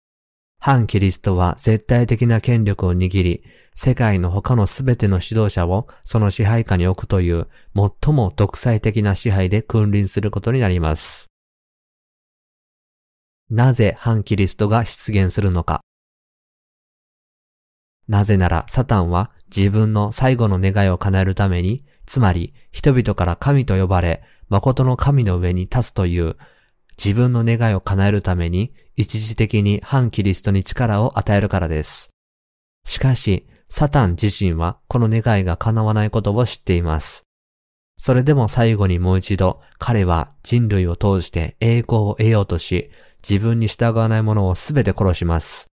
[0.59, 3.43] 反キリストは絶対的な権力を握り、
[3.75, 11.27] 世界の他のすべての指導者をその支配下に置くという最も独裁的な支配で君臨することになります。
[13.49, 15.81] なぜ反キリストが出現するのか。
[18.07, 26.35] なぜならサタンは自分の最後の願いを叶えるために、つまり人々から神と呼ばれ、誠の神の上に立つという
[26.97, 32.09] 自分の願いを叶えるために一時的に反キリストに力を与えるからです。
[32.85, 37.23] しかし、サタン自身はこの願いが叶わないことを知っています。
[37.97, 42.91] それでも最後にもう一度彼は人類を通して栄光を得ようとし、
[43.27, 45.72] 自分に従わない者をすべて殺します。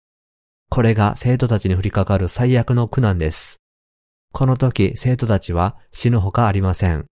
[0.70, 3.60] これが生徒たちに降りかかる最悪の苦難です。
[4.32, 7.06] この時生徒たちは死ぬほかありません。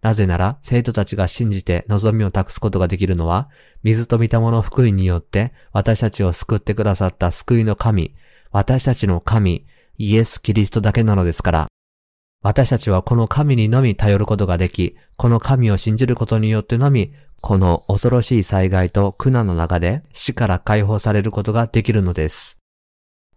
[0.00, 3.50] なぜなら生徒たちが信じて望みを託すことができるのは、
[3.82, 8.14] 水と御霊の福音によって私たちを救ってくださった救いの神、
[8.52, 9.66] 私たちの神、
[9.98, 11.68] イエス・キリストだけなのですから、
[12.42, 22.57] 私たちはこの神にのみ頼ることができ、この神を信じることによってのみ、この恐ろしい災害と苦難の中で死から解放されることができるのです。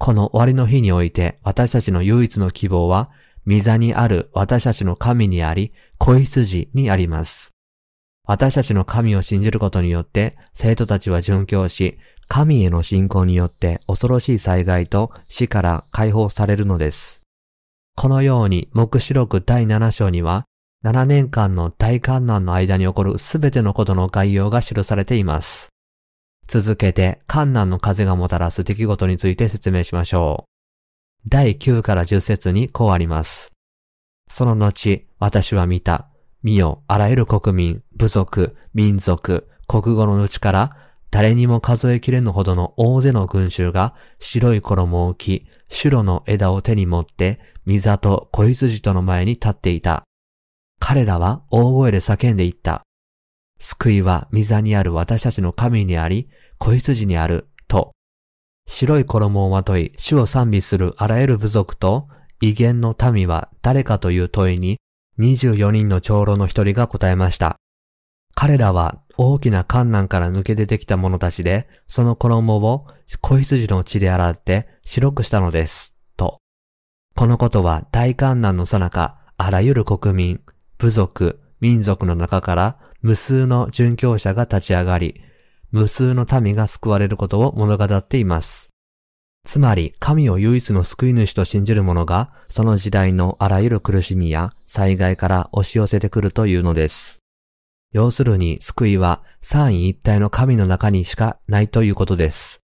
[0.04, 3.12] この終わりの日において私たちの唯一の希望は、
[3.46, 7.52] 御座にある私たちの神にあり、子羊にあります。
[8.26, 17.22] 私たちの神を信じることによって生徒たちは殉教し、神への信仰によって恐ろしい災害と死から解放されるのです。
[17.96, 20.46] このように、目視録第7章には、
[20.84, 25.71] 7年間の大観難の間に起こるすべてのことの概要が記されています。
[26.52, 30.48] 続けて、観難の風がもたらす出来事について説明しましょ
[31.26, 31.30] う。
[31.30, 33.54] 第9から10節にこうあります。
[34.30, 36.10] その後、私は見た。
[36.44, 40.76] 見よ、あらゆる国民、部族、民族、国語のうちから
[41.10, 50.04] 誰にも数えきれぬほどの大勢の群衆が白い衣を着、白の枝を手に持って、ミザと子羊との前に立っていた。
[50.82, 52.84] 彼らは大声で叫んでいった。
[53.62, 56.28] 救いはミザにある私たちの神にあり、
[56.62, 57.92] 子羊にある、と。
[58.68, 62.08] 白い衣をまとい、主を賛美するあらゆる部族と、
[62.40, 64.78] 威厳の民は誰かという問いに、
[65.18, 67.56] 24人の長老の一人が答えました。
[68.36, 72.86] 彼らは大きな観難から抜け出てきた者たちで、その衣を
[73.22, 75.98] 子羊の血で洗って白くしたのです。
[76.16, 76.38] と。
[77.16, 80.42] このことは大観難のさなか、あらゆる国民、
[80.78, 85.24] 部族、民族の中から無数の殉教者が立ち上がり、
[85.72, 88.72] 無数の民が救われることを物語っています。
[89.46, 97.20] つまり、神を唯一の救い主と信じる者が、その時代のあらゆる苦しみや災害から押し寄せてくるというのです。
[97.94, 102.62] 要するに救いは三位一体の神の中にしかないということです。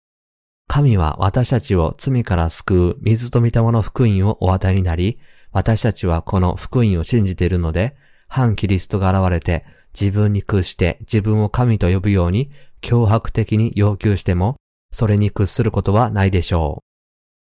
[0.67, 5.19] 神は私たちを罪から救う水と御霊の福音をお与えになり、
[5.51, 7.95] 私たちはこの福音を信じているので、
[8.27, 9.63] 反キリストが現れて
[9.99, 12.51] 自分に屈して自分を神と呼ぶように
[12.85, 14.57] 脅迫的に要求しても、
[14.91, 16.83] それに屈することはないでしょ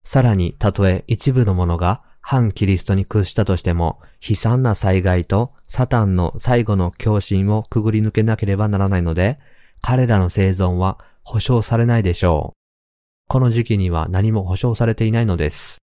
[0.04, 0.08] う。
[0.08, 9.40] さらに、たとえ一部の者が反キリストに屈したとしても、悲惨な災害とサタンの最後の狂信をくぐり抜けなければならないので、
[9.82, 12.58] 彼らの生存は保証されないでしょう。
[13.28, 15.78] この時期には何も保証されていないのです。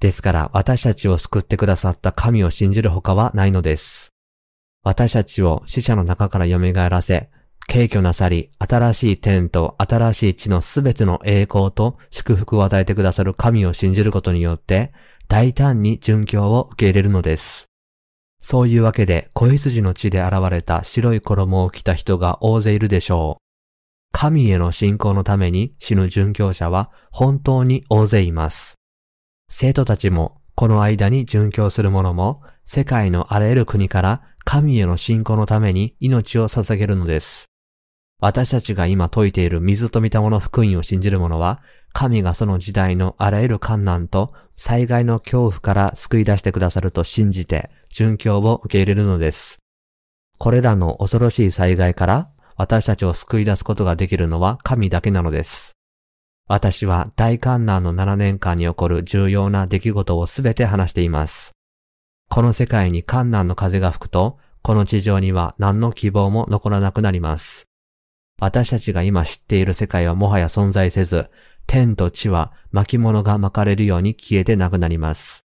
[0.00, 4.08] ですから私たちを救ってくださった神を信じる他はないのです。
[4.82, 6.58] 私たちを死者の中から蘇
[6.88, 7.28] らせ、
[7.70, 14.92] 敬虚なさり、新しい天と新しい地のすべての栄光と祝福を与えてくださる神を信じることによって、
[15.28, 17.66] 大胆に殉教を受け入れるのです。
[18.40, 23.44] そういうわけで、子羊の血で現れた白い衣を着た人が大勢いるでしょう。
[24.10, 28.74] 神への信仰のために死ぬ殉教者は本当に大勢います。
[29.48, 37.46] 生徒たちも、この間に殉教する者も、世界のあらゆる国から神への信仰のために命を捧げるのです。
[38.20, 41.62] 私たちが今説いている水と御霊の福音を信じる者は、
[41.92, 49.58] 神がその時代のあらゆる観難と災害の恐怖から救い出してくださると信じて、殉教を受け入れるのです。
[50.38, 55.76] これらの恐ろしい災害から私たちを救い出すことができるのは神だけなのです。
[56.46, 61.52] 私は大観難の7年間に起こる重要な出来事をすべて話しています。
[62.28, 67.69] この世界に観難の風が吹くと、この地上には何の希望も残らなくなります。
[68.40, 71.28] 私たちが今知っている世界はもはや存在せず、
[71.66, 75.44] 天と地は巻物が巻かれるように消えてなくなります。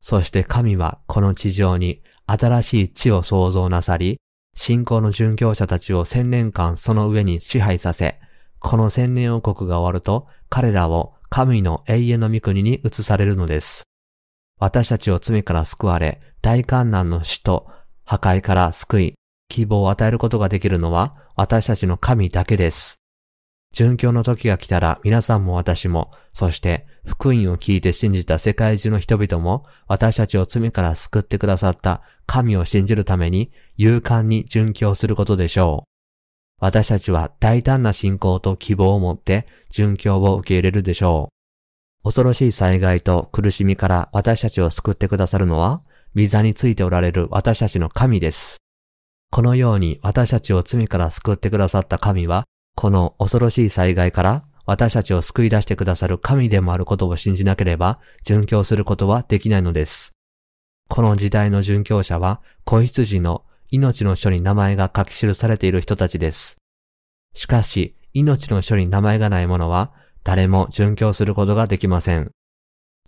[0.00, 4.18] そして神はこの地上に新しい地を創造なさり、
[4.56, 8.18] 信仰の殉教者たちを千年間その上に支配させ、
[8.58, 13.84] この千年王国が終わると彼らを神の永遠の御国に移されるのです。
[14.58, 17.68] 私たちを罪から救われ、大観難の死と
[18.04, 19.14] 破壊から救い、
[19.48, 23.02] 希望を与えることができるのは私たちの神だけです。
[23.74, 35.88] 殉教の時が来たら皆さんも私も、そして福音を聞いて信じた世界中の人々も私たちを罪から救ってくださった神を信じるために勇敢に殉教することでしょう。
[36.58, 41.36] 私たちは大胆な信仰と希望を持って殉教を受け入れるでしょう。
[42.04, 45.82] 恐ろしい災害と苦しみから私たちを救ってくださるのは、
[46.14, 48.56] 御座についておられる私たちの神です。
[49.30, 60.12] このように私たちを罪から救ってくださった神は、この恐ろしい災害から私たちを救い出してくださる神でもあることを信じなければ、殉教することはできないのです。
[60.88, 66.56] この時代の殉教者は、子羊の命の書に名前が書き記されている人たちです。
[67.34, 69.92] しかし、命の書に名前がない者は、
[70.24, 72.30] 誰も殉教することができません。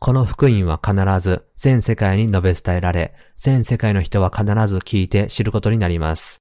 [0.00, 6.38] この福音は必ず全世界に述べ伝えられ、全世界の人は必ず聞いて知ることになります。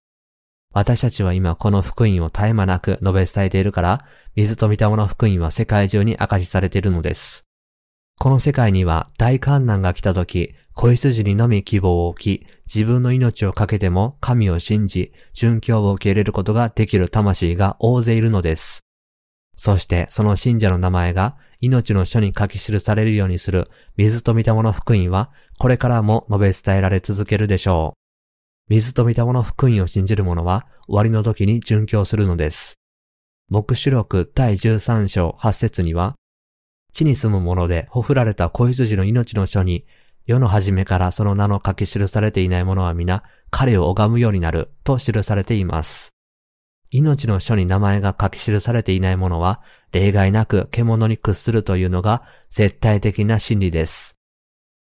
[0.73, 4.05] 私たちは今この福音を絶え間なく述べ伝えているから、
[4.35, 7.47] 水と御霊の福音は世界中に明かしされているのです。
[8.19, 18.81] この世界には大観難が来た時、子羊にのみ希望を置き、自分の命をかけても神を信じ、殉教を受け入れることができる魂が大勢いるのです。
[19.55, 27.97] そしてその信者の名前が命の書に書き記されるようにする水と御霊の福音は、これからも述べ伝えられ続けるでしょう。
[28.69, 32.75] 水と御霊の福音を信じる者は終わりの時に殉教するのです。
[33.49, 36.15] 目視録第13章8節には、
[36.91, 39.85] 地に住む者でほふられた子羊の命の書に、
[40.25, 46.16] 世の初めからその名の書き記されていない者は皆、彼を拝むようになると記されています。
[46.91, 49.61] 命の書に名前が書き記されていないものは、
[49.91, 54.17] 例外なく獣に屈するというのが絶対的な真理です。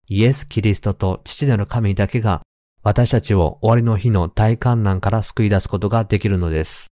[0.08, 2.42] イエス・キリストと父なる神だけが
[2.82, 6.88] 私たちを終わりの日の大観難から救い出すことができるのです。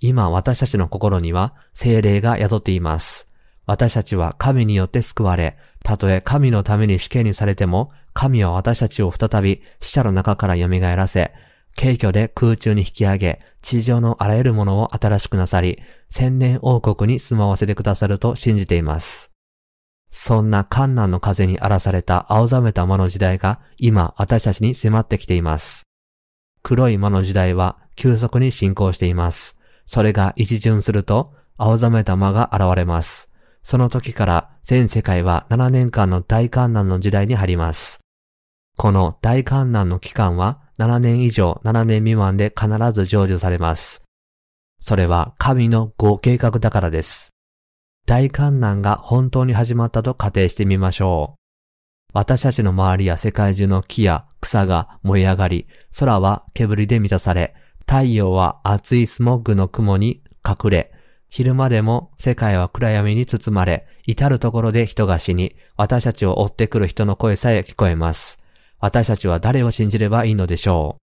[0.00, 3.32] 今私たちの心には精霊が宿っています。
[3.64, 11.32] 私たちは神によって救われ、たとえ神のために死刑にされても、神は私たちを再び死者の中から蘇らせ、
[11.78, 19.32] 軽挙で空中に引き上げ、地上のあらゆるものを新しくなさり、千年王国に住まわせてくださると信じています。
[20.10, 25.82] そんな観難の風に荒らされた青ざめた魔の時代が今私たちに迫ってきています。
[26.62, 29.60] 黒い魔の時代は急速に進行しています。
[29.86, 33.28] それが一巡すると青ざめた魔が現れます。
[33.64, 37.98] その時から全世界は7年間の大観難の時代に入ります。
[38.76, 44.04] この大観難の期間は7年以上7年未満で必ず成就されます。
[44.80, 47.30] それは神のご計画だからです。
[48.06, 51.44] 大観難が本当に始まったと仮定してみましょう。
[52.12, 55.66] 私たちの周りや世界中の木や草が燃え上がり、
[55.98, 60.92] 空は煙で満たされ、太陽は熱いスモッグの雲に隠れ、
[61.28, 68.43] 昼間でも世界は暗闇に包まれ、至るところで人が死に、私たちを追ってくる人の声さえ聞こえます。
[68.84, 71.00] 私たちは誰を信じればいいのでしょう？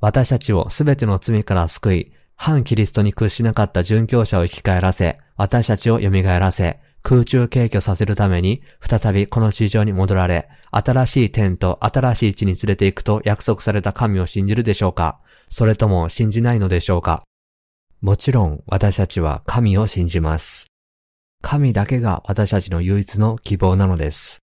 [0.00, 15.18] 私たちをすべての罪から救い、反キリストに屈しなかった殉教者を生き返らせ、私たちを蘇らせ、空中軽挙させるために、再びこの地上に戻られ、新しい天と新しい地に連れて行くと約束された神を信じるでしょうか？
[15.48, 17.22] それとも信じないのでしょうか？
[18.02, 20.66] もちろん私たちは神を信じます。
[21.40, 24.40] 神だけが私たちの唯一の希望なのです。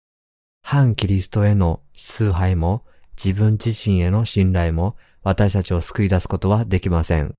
[0.71, 2.85] 反キリストへの崇拝も
[3.17, 7.33] 自分自身への信頼も私たちを救い出すことはできません。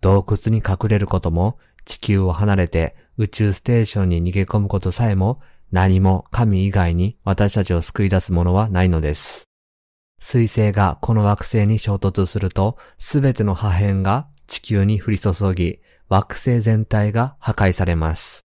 [0.00, 5.40] 洞窟に隠れることも、地球を離れて宇宙ステーションに逃げ込むことさえも、
[5.70, 9.44] 何も神以外に私たちを救い出すものはないのです。
[10.18, 15.78] 水星がこの惑星に衝突すると、すべての破片が地球に降り注ぎ、
[16.08, 18.47] 惑星全体が破壊されます。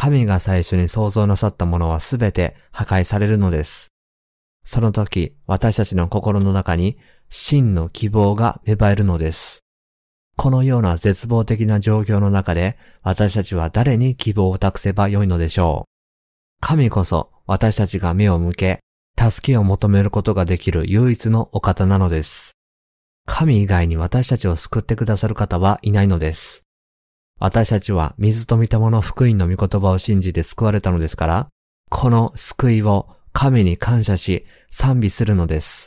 [0.00, 3.88] 神が最初に創造なさったものはすべて破壊されるのです。
[4.64, 6.98] その時、私たちの心の中に
[7.30, 9.64] 真の希望が芽生えるのです。
[10.36, 15.90] このような絶望的な状況の中で、私たちは誰に希望を託せばよいのでしょう。
[16.60, 18.78] 神こそ私たちが目を向け、
[19.18, 22.52] 助けを求めることができる唯一のお方なのです。
[23.26, 26.67] 神以外に私たちを救ってくださる方はいないのです。
[27.38, 31.48] 私たちは水と見たもの福音の御言葉を信じて救われたのですから、
[31.90, 35.86] この救いを神に感謝し賛美するのです。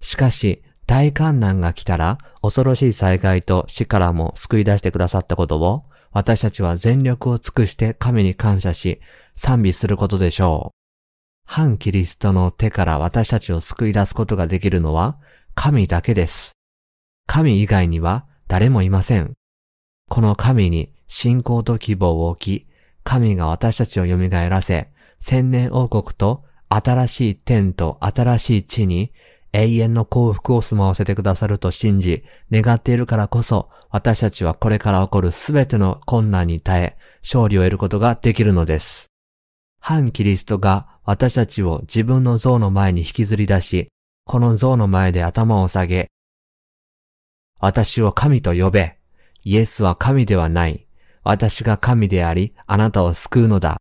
[0.00, 9.00] しかし、大観難が来たら恐ろしい災害と死からも救い出してくださったことを私たちは全力を尽くして神に感謝し
[9.34, 10.78] 賛美することでしょう。
[11.44, 15.18] 反キリストの手から私たちを救い出すことができるのは
[15.54, 16.52] 神だけです。
[17.26, 19.37] 神以外には誰もいません。
[20.08, 22.66] この神に信仰と希望を置き、
[23.04, 24.90] 神が私たちを蘇らせ、
[25.20, 29.12] 千年王国と新しい天と新しい地に
[29.52, 39.06] 永遠の幸福を住まわせてくださると信じ、願っているからこそ、私たちはこれから起こるすべての困難に耐え、勝利を得ることができるのです。
[39.80, 43.88] 反キリストが私たちを自分の像の前に引きずり出し、
[44.24, 46.10] この像の前で頭を下げ、
[47.60, 48.97] 私を神と呼べ。
[49.48, 50.86] イエスは神ではない。
[51.24, 53.78] 私が神であり、あなたを救うのだ。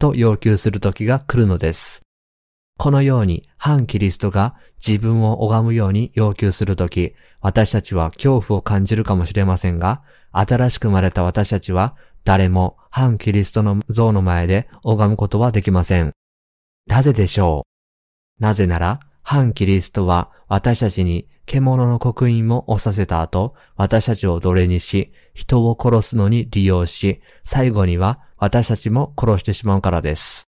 [0.00, 2.00] と要求する時が来るのです。
[2.78, 11.94] このように反キリストが自分を拝むように要求するとき、私たちは恐怖を感じるかもしれませんが、新しく生まれた私たちは
[12.24, 16.12] 誰も反キリストの像の前で拝むことはできません。
[16.86, 17.66] なぜでしょ
[18.40, 18.42] う？
[18.42, 30.48] なぜなら、反キリストは私たちに獣の刻印も押させた後、私たちを奴隷にし、人を殺すのに利用し、最後には私たちも殺してしまうからです。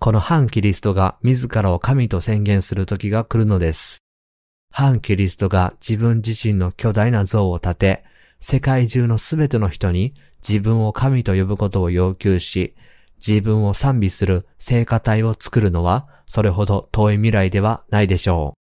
[0.00, 3.98] この反キリストが自らを神と宣言する時が来るのです。
[4.70, 8.04] 反キリストが自分自身の巨大な像を立て、
[8.38, 10.14] 世界中のすべての人に
[10.46, 12.76] 自分を神と呼ぶことを要求し、
[13.26, 18.57] 自分を賛美する聖歌体を作るのは、それほど遠い未来ではないでしょう。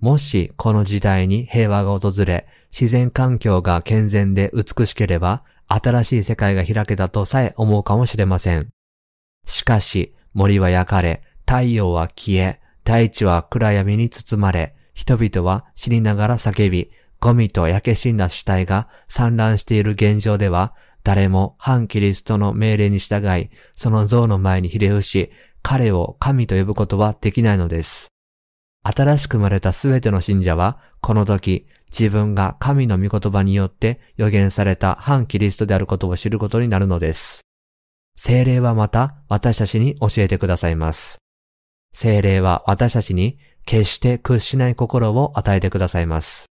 [0.00, 8.68] もしこの時代に平和が訪れ、自然環境が健全で美しければ、新しい世界が開けたとさえ思うかもしれません。
[9.44, 16.90] しかし、森は焼かれ、太陽は消え、大地は暗闇に包まれ、人々は死にながら叫び、
[17.20, 25.32] ゴミと焼け死んだ死体が散乱している現状では、誰も反キリストの命令に従い、その像の前にひれ伏し、
[25.62, 28.08] 彼を神と呼ぶことはできないのです。
[28.82, 37.42] 新しく生まれたすべての信者は、この時、自分が神の御言葉によって予言された反キリストであることを知ることになるのです。
[38.16, 41.18] 精霊はまた私たちに教えてくださいます。
[41.94, 46.46] 精霊は私たちに決して屈しない心を与えてくださいます。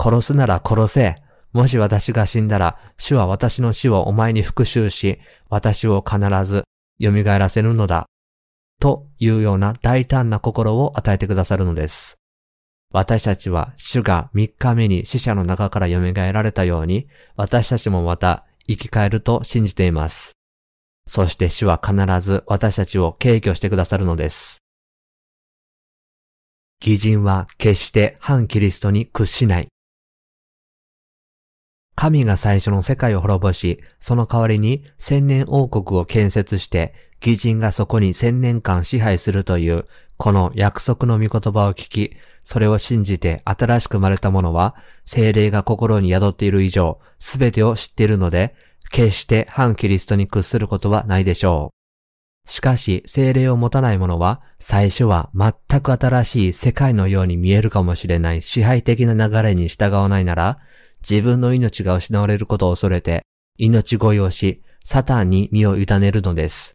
[0.00, 1.16] 殺すなら殺せ。
[1.52, 6.64] もし私が死んだら、主は私の死をお前に復讐し、私を必ず
[7.00, 8.06] 蘇らせるのだ。
[8.80, 12.16] というような大胆な心を与えてくださるのです。
[12.92, 20.32] 私たちは主が3日目に死者の中から蘇られたように、私たちもまた生き返ると信じています。
[21.06, 24.58] そして主は必ず私たちを敬挙してくださるのです。
[26.84, 29.68] 義人は決して反キリストに屈しない。
[31.94, 39.84] 神が最初の世界を滅ぼし、その代わりに千年王国を建設して、義人がそこに千年間支配するという、
[40.16, 48.54] この約束の御言葉を聞き、それを信じて新しく生まれた者は、精霊が心に宿っている以上、すべてを知っているので、
[48.90, 51.76] 決して反キリストに屈することはないでしょう。
[52.50, 60.58] しかし、精霊を持たない者は、最初は全く新しい世界のように見えるかもしれない支配的な流れに従わないなら、
[61.08, 63.22] 自分の命が失われることを恐れて、
[63.58, 66.74] 命乞いをし、サタンに身を委ねるのです。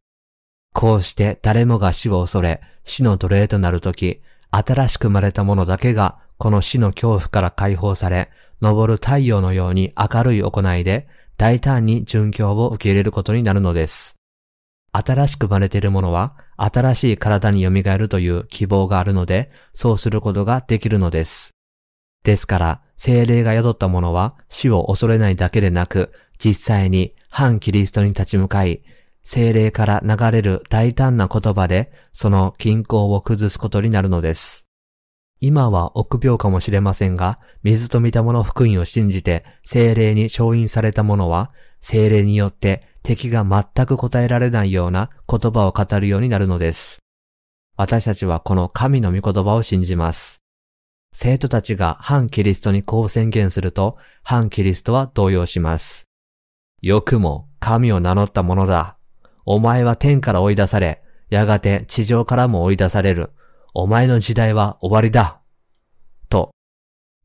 [0.74, 8.30] こうして誰もが死を恐れ、死の奴隷となるとき、新しく生まれた者だけが、この死の恐怖から解放され、
[8.62, 11.08] 昇る太陽のように明るい行いで、
[11.38, 14.16] 大胆に殉教を受け入れることになるのです。
[14.94, 21.52] 新しく生まれている者は、新しい体に蘇るという希望があるので、そうすることができるのです。
[22.24, 28.84] ですから、精霊が宿った者は死を恐れないだけでなく、実際に反キリストに立ち向かい、
[29.24, 34.68] 精霊から流れる大胆な言葉で、その均衡を崩すことになるのです。
[35.40, 47.00] 今は臆病かもしれませんが、水と見たもの福音を信じて精霊に承認された者は、精霊によって敵が全く答えられないような言葉を語るようになるのです。
[47.76, 50.44] 私たちはこの神の御言葉を信じます。
[51.14, 56.06] 生徒たちが反キリストにこう宣言すると、反キリストは動揺します。
[56.82, 58.98] よくも神を名乗ったものだ。
[59.46, 63.32] お前は天から追い出され、やがて地上からも追い出される。
[63.74, 65.40] お前の時代は終わりだ。
[66.30, 66.52] と、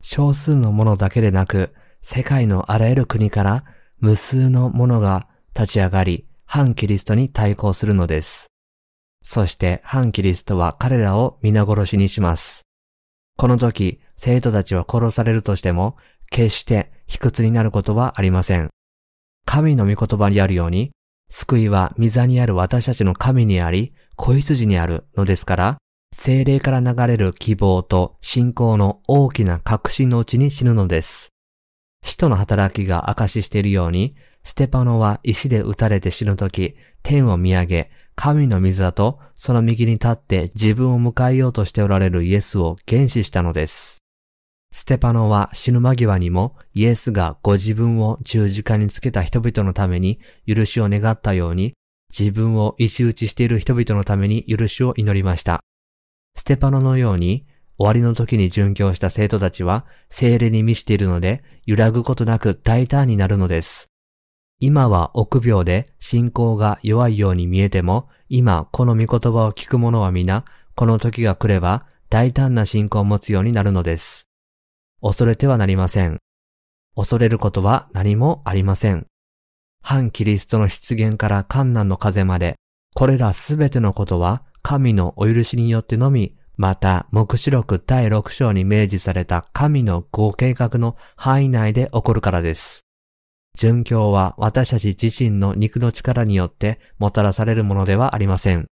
[0.01, 3.65] 少数の者だけでなく、世界のあらゆる国から
[3.99, 8.47] 無数の者が立ち上がり、反キリストに対抗するのです。
[9.21, 12.61] そして反キリストは彼らを皆殺しにします。
[13.35, 15.97] この時、生徒たちは殺されるとしても、
[16.31, 18.69] 決して卑屈になることはありません。
[19.45, 20.91] 神の御言葉にあるように、
[21.29, 25.77] 救いは御座にある私たちの神にあり、子羊にあるのですから、
[26.13, 31.29] 精霊から流れる希望と信仰の大きな確信のうちに死ぬのです。
[32.03, 43.97] 使徒の働きが証ししているように、ステパノは石で撃たれて死ぬとき、天を見上げ、神の水だと、その右に立って自分を迎えようとしておられるイエスを原始したのです。
[44.71, 51.73] ステパノは死ぬ間際にもイエスがご自分を十字架につけた人々のために許しを願ったように、
[52.17, 55.61] 自分を石打ちしている人々のために許しを祈りました。
[56.35, 57.45] ステパノのように、
[57.79, 63.91] 終わりの時に殉教した生徒たちは、精霊に満ちているので、揺らぐことなく大胆になるのです。
[64.59, 70.45] 今は臆病で信仰が弱いように見えても、今この御言葉を聞く者は皆、
[70.75, 74.26] この時が来れば大胆な信仰を持つようになるのです。
[75.01, 76.19] 恐れてはなりません。
[76.95, 79.05] 恐れることは何もありません。
[79.81, 82.55] 反キリストの出現から観難の風まで、
[82.95, 92.81] これらすべてのことは神のお許しによってのみ、また、目視録第6章に明示された神のご計画の範囲内で起こるからです。
[93.57, 98.65] 殉教は私たち自身の肉の力によってもたらされるものではありません。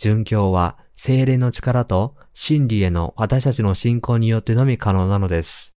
[0.00, 5.76] 殉教は精霊の力と真理への私たちの信仰によってのみ可能なのです。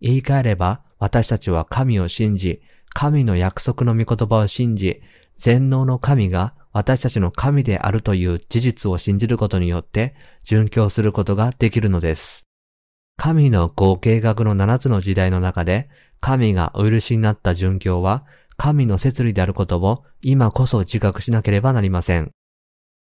[0.00, 5.00] 言い換えれば私たちは神を信じ、神の約束の御言葉を信じ、
[5.36, 12.44] 全能の神が私たちの神であるという事実を信じることによって殉教することができるのです。
[13.16, 15.88] 神の合計学の7つの時代の中で
[16.20, 18.24] 神がお許しになった殉教は、
[18.56, 22.32] 神の摂理であることを今こそ自覚しなければなりません。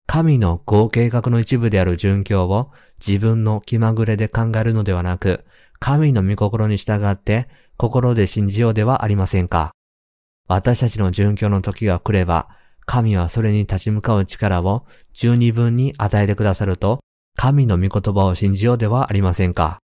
[0.07, 2.71] 神の合計画の一部である殉教を
[3.05, 5.45] 自分の気まぐれで考えるのではなく、
[5.79, 7.47] 神の御心に従って
[7.77, 9.71] 心で信じようではありませんか。
[10.47, 12.47] 私たちの殉教の時が来れば、
[12.85, 16.99] 神はそれに立ち向かう力を十二分に与えてくださると、
[17.35, 19.79] 神の御言葉を信じようではありませんか。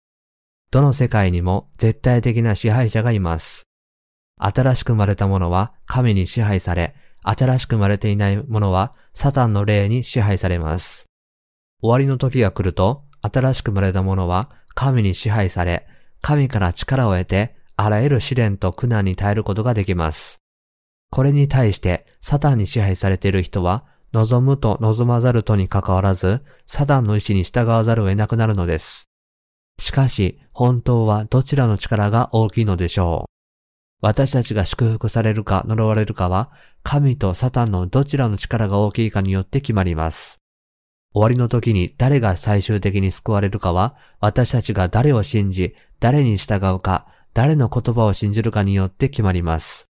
[0.70, 3.64] どの世界にも絶対的な支配者がいます。
[4.36, 11.06] 新しく生まれた者は神に支配され、新しく生まれていない者はサタンの霊に支配されます。
[11.82, 15.86] 終わりの時が来ると、新しく生まれた者は神に支配され、
[16.22, 20.38] 神から力を得て、あらゆる試練と苦難に耐えることができます。
[21.10, 29.08] これに対して、サタンに支配されている人は、望むと望まざるとに関わらず、サタンの意志に従わざるを得なくなるのです。
[29.78, 33.39] しかし、本当はどちらの力が大きいのでしょう？
[34.00, 36.50] 私たちが祝福されるか呪われるかは、
[36.82, 40.40] 神とサタンのどちらの力が大きいかによって決まります。
[41.12, 49.86] 終わりの時に誰が最終的に救われるかは、私たちが誰を信じ、誰に従うか、誰の言葉を信じるかによって決まります。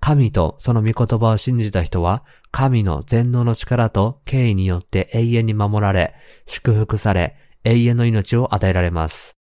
[0.00, 6.14] 神とその御言葉を信じた人は、神の全能の力と敬意によって永遠に守られ、
[6.46, 9.39] 祝福され、永遠の命を与えられます。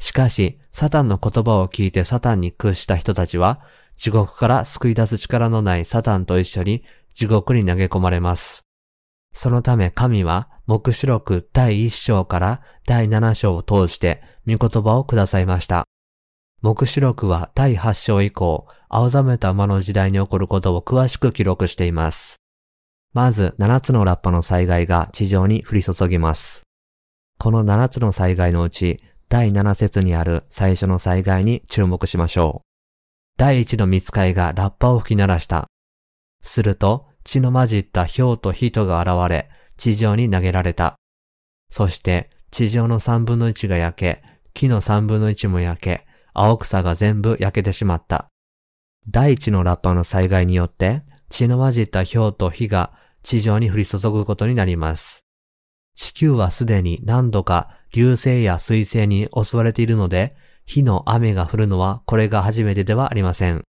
[0.00, 3.60] しかし、サタンの言葉を聞いてサタンに屈した人たちは、
[3.96, 6.82] 地獄から救い出す力のないサタンと一緒に
[7.14, 8.62] 地獄に投げ込まれます。
[9.34, 15.84] そのため神は、目視録第1章から第7章を通して御言葉をくださいました。
[16.62, 22.36] 目視録は第8章以降、青ざめた馬の時代に起こることを詳しく記録しています。
[23.12, 26.62] まず、7つのラッパの災害が地上に降り注ぎます。
[27.38, 32.68] この7つの災害のうち、第7節にある最初の災害に注目しましょう。
[33.38, 35.68] 第1の見つかいがラッパを吹き鳴らした。
[36.42, 40.96] すると、血の混じった氷と人が現れ、地上に投げられた。
[41.70, 44.22] そして、地上の三分の一が焼け、
[44.52, 48.26] 木の三分の一も焼け、青草が全部焼けてしまった。
[49.08, 55.24] 第一のラッパの災害によって、血の混じった氷と火が地上に降り注ぐことになります。
[55.94, 60.34] 地球はすでに何度か流星や水星に襲われているので、
[60.64, 63.64] 火の雨が降るのはこれが初めてではありません。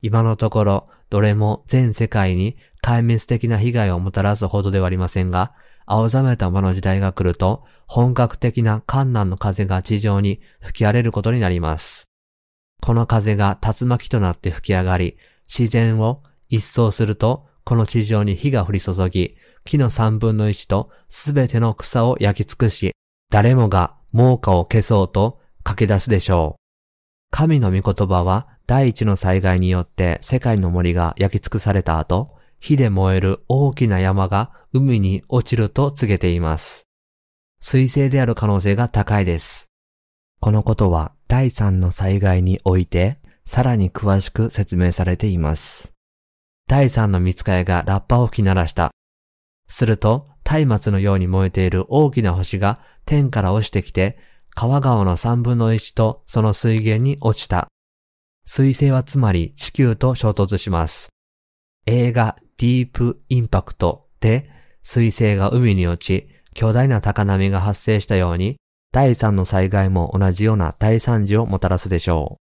[0.00, 5.52] 今のところ、どれも全世界に壊滅的な被害をもたらすほどではありませんが、
[5.86, 12.06] 青ざめた魔の時代が来ると、本格的な観難の風が地上に吹き荒れることになります。
[12.80, 22.92] この風が竜巻となって吹き上がり、自然を一掃すると、この地上に火が降り注ぎ、木の三分の一とすべての草を焼き尽くし、
[23.30, 26.62] 誰もが猛火を消そうと駆け出すでしょう。
[27.30, 36.84] 神の御言葉は第一の災害によって世界の森が焼き尽くされた後、火で燃える大きな山が海に落ちると告げています。
[37.60, 39.72] 水星である可能性が高いです。
[40.40, 45.92] このことは第三の災害においてさらに詳しく説明されています。
[46.68, 48.90] 第三の見つかいがラッパを吹き鳴らした。
[49.68, 50.28] すると、
[50.66, 54.18] 松明のように燃えている大きな星が天から落ちてきて、
[54.54, 57.68] 川川の三分の一とその水源に落ちた。
[58.44, 61.08] 水星はつまり地球と衝突します。
[61.86, 64.50] 映画ディープインパクトで
[64.82, 68.56] 水星が海に落ち、巨大な高波が発生したように、
[68.92, 72.42] 第三の災害も同じような大惨事をもたらすでしょう。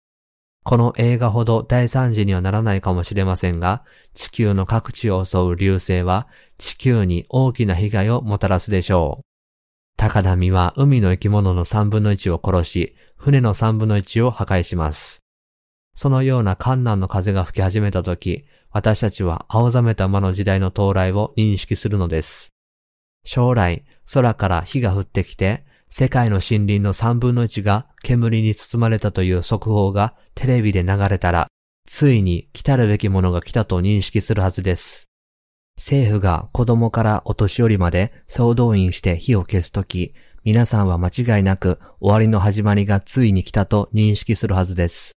[0.63, 6.29] この映画ほど大惨事にはならないかもしれませんが、地球の各地を襲う流星は
[6.59, 9.27] 地球に大きな被害をもたらすでしょう。
[9.97, 15.23] 高波は海の生き物の三分の一を殺し、船の三分の一を破壊します。
[15.95, 22.53] そのような観難の風が吹き始めたとき、私たちは青ざめた魔の時代の到来を認識するのです。
[23.25, 31.49] 将来、空から火が降ってきて、世界の森林の三分の一が煙に包まれたという速報がテレビで流れたら、
[31.89, 35.07] ついに来たるべきものが来たと認識するはずです。
[35.77, 45.13] 政府が子供からお年寄りまで総動員して火を消すとき、皆さんは間違いなく終わりの始まりがついに来たと認識するはずです。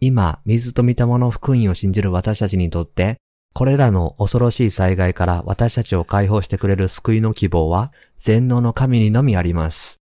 [0.00, 3.16] 今、水と見たもの福音を信じる私たちにとって、
[3.54, 9.96] これらの恐ろしい災害から私たちを解放してくれる救いの希望は、全能の神にのみあります。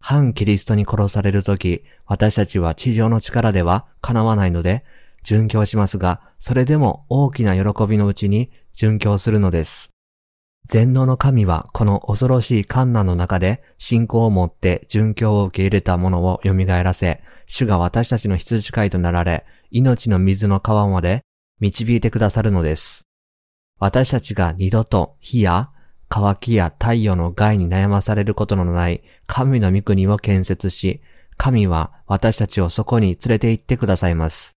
[0.00, 4.84] 反キリストに殺されるとき、私たちは地上の力では叶わないので、
[5.24, 9.90] 殉教しますが、それでも大きな喜びのうちに殉教するのです。
[10.66, 21.22] 全能の神はこの恐ろしい観難の中で信仰を持って殉教を受け入れたものを蘇らせ、主が私たちの羊飼いとなられ、命の水の川まで
[21.58, 23.02] 導いてくださるのです。
[23.80, 25.70] 私たちが二度と火や
[26.08, 31.02] 乾きや太陽の害に悩まされることのない神の御国を建設し、
[31.36, 34.52] 神は私たちをそこに連れて行ってくださいます。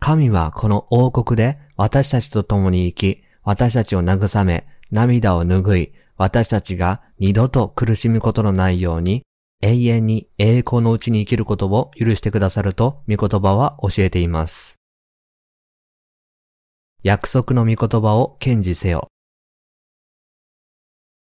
[0.00, 9.22] 神はこの王国で私たちと共に生き、私たちを慰め、涙を拭い、私たちが二度と苦しむことのないように、
[9.62, 14.76] 永遠に栄光のうちに生きることを許してくださると御言葉は教えています。
[17.02, 19.08] 約束の御言葉を堅持せよ。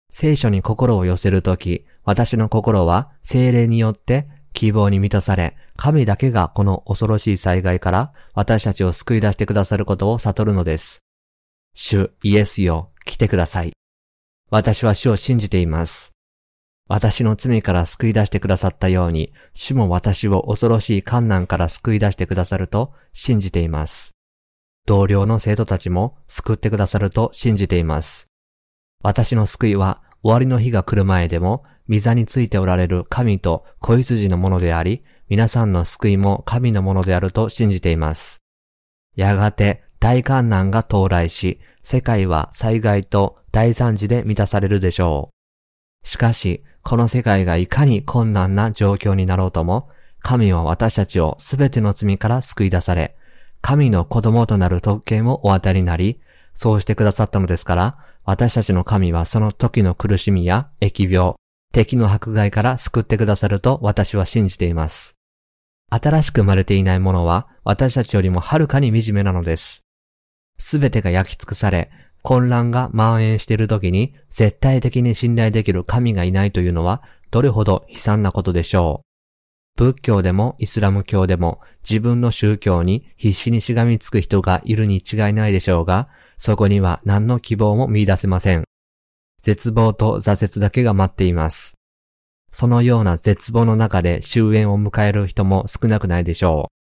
[0.09, 10.99] 聖書に心を寄せるとき、私の心は精霊によって希望に満たされ、神だけがこの恐ろしい災害から私たちを救い出してくださることを悟るのです。
[11.73, 13.73] 主イエスよ、来てください。
[14.49, 16.11] 私は主を信じています。
[16.87, 24.11] 私の罪から救い出してくださったように、主も私を恐ろしい観難から救い出してくださると信じています。
[24.85, 28.27] 同僚の生徒たちも救ってくださると信じています。
[29.01, 38.41] 私の救いは終わりの日が来る前でも、御座についておられる神と子羊のものであり、皆さんの救いも神のものであると信じています。
[39.15, 45.29] やがて大観難が到来し、世界は災害と大惨事で満たされるでしょ
[46.03, 46.07] う。
[46.07, 49.89] しかし、この世界がいかに困難な状況になろうとも、
[50.19, 53.15] 神は私たちをすべての罪から救い出され、
[53.61, 56.19] 神の子供となる特権をお与えになり、
[56.55, 61.35] そうしてくださったのですから、私たちの神はその時の苦しみや疫病、
[61.73, 65.15] 敵の迫害から救ってくださると私は信じています。
[65.91, 69.85] 新しく生まれていないものは私たちよりもはるかに惨めなのです。
[70.61, 71.91] すべてが焼き尽くされ、
[72.21, 77.01] 混乱が蔓延している時に絶対的に信頼できる神がいないというのは
[77.31, 79.11] どれほど悲惨なことでしょう。
[79.77, 88.65] 仏教でもイスラム教でも自分の宗教に必死にしがみつく人がいるに違いないでしょうが、そこには何の希望も見出せません。
[89.39, 91.75] 絶望と挫折だけが待っています。
[92.51, 96.80] そのような絶望の中で終焉を迎える人も少なくないでしょう。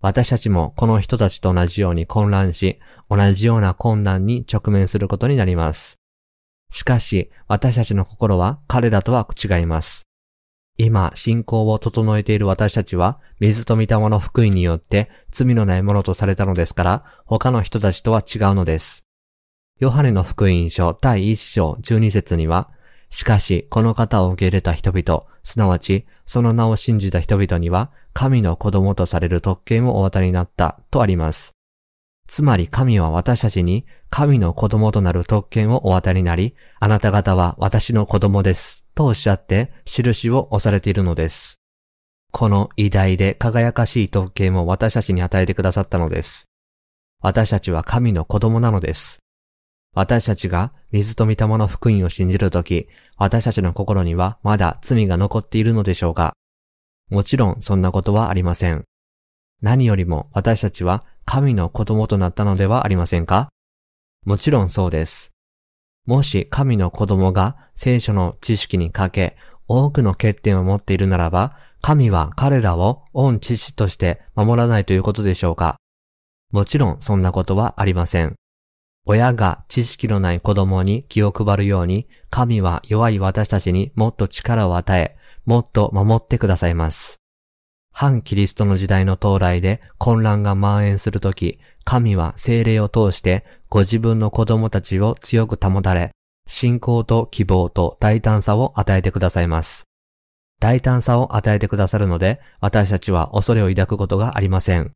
[0.00, 2.80] 私たちもこの人たちと同じように混乱し、
[3.10, 6.00] 同じような困難に直面することになります。
[6.70, 10.06] しかし、私たちの心は彼らとは違います。
[10.78, 19.06] 今、信仰を整えている私たちは、水と御霊の福音によって罪のないものとされたのですから、他の人たちとは違うのです。
[19.78, 22.70] ヨハネの福音書第1章12節には、
[23.10, 31.52] しかし、この方を受け入れた人々、すなわち、その名を信じた人々には、神の子供とされる特権をお渡りになった、とあります。
[32.30, 38.84] つまり神は私たちに神の子供となる特権をお渡りになり、あなた方は私の子供です。
[38.94, 41.60] とおっしゃって印を押されているのです。
[42.30, 46.46] この偉大で輝かしい特権を私たちに与えてくださったのです。
[47.20, 49.18] 私たちは神の子供なのです。
[49.92, 56.34] 私たちが水と御霊の福音を信じるとき、私たちの心にはまだ罪が残っているのでしょうか
[57.10, 58.84] もちろんそんなことはありません。
[59.60, 63.50] 何よりも私たちは神の子供となったのではありませんか
[64.24, 65.32] もちろんそうです。
[66.06, 69.36] もし神の子供が聖書の知識にかけ、
[69.68, 75.76] 多くの欠点を持っているならば、神は彼らを恩知識として守らないということでしょうか
[76.50, 78.36] もちろんそんなことはありません。
[79.06, 87.20] 親が知識のない子供に気を配るように、神は弱い私たちにもっと力を与え、もっと守ってくださいます。
[87.92, 96.12] 反キリストの時代の到来で混乱が蔓延するとき、神は精霊を通してご自分の子供たちを強く保たれ、
[96.46, 99.84] 信仰と希望と大胆さを与えてくださいます。
[100.60, 104.92] 大胆さを与えてくださるので、私たちは恐れを抱くことがありません。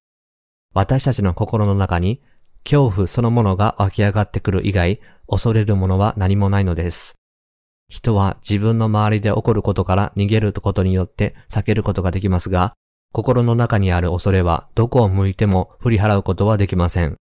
[0.74, 2.20] 私たちの心の中に
[2.64, 7.14] 恐怖そのものが湧き上がってくる以外、恐れるものは何もないのです。
[7.88, 12.74] 人は自分の周りで起こることから逃げることによって避けることができますが、
[13.12, 17.16] 心の中にある恐れはどこを向いても振り払うことはできません。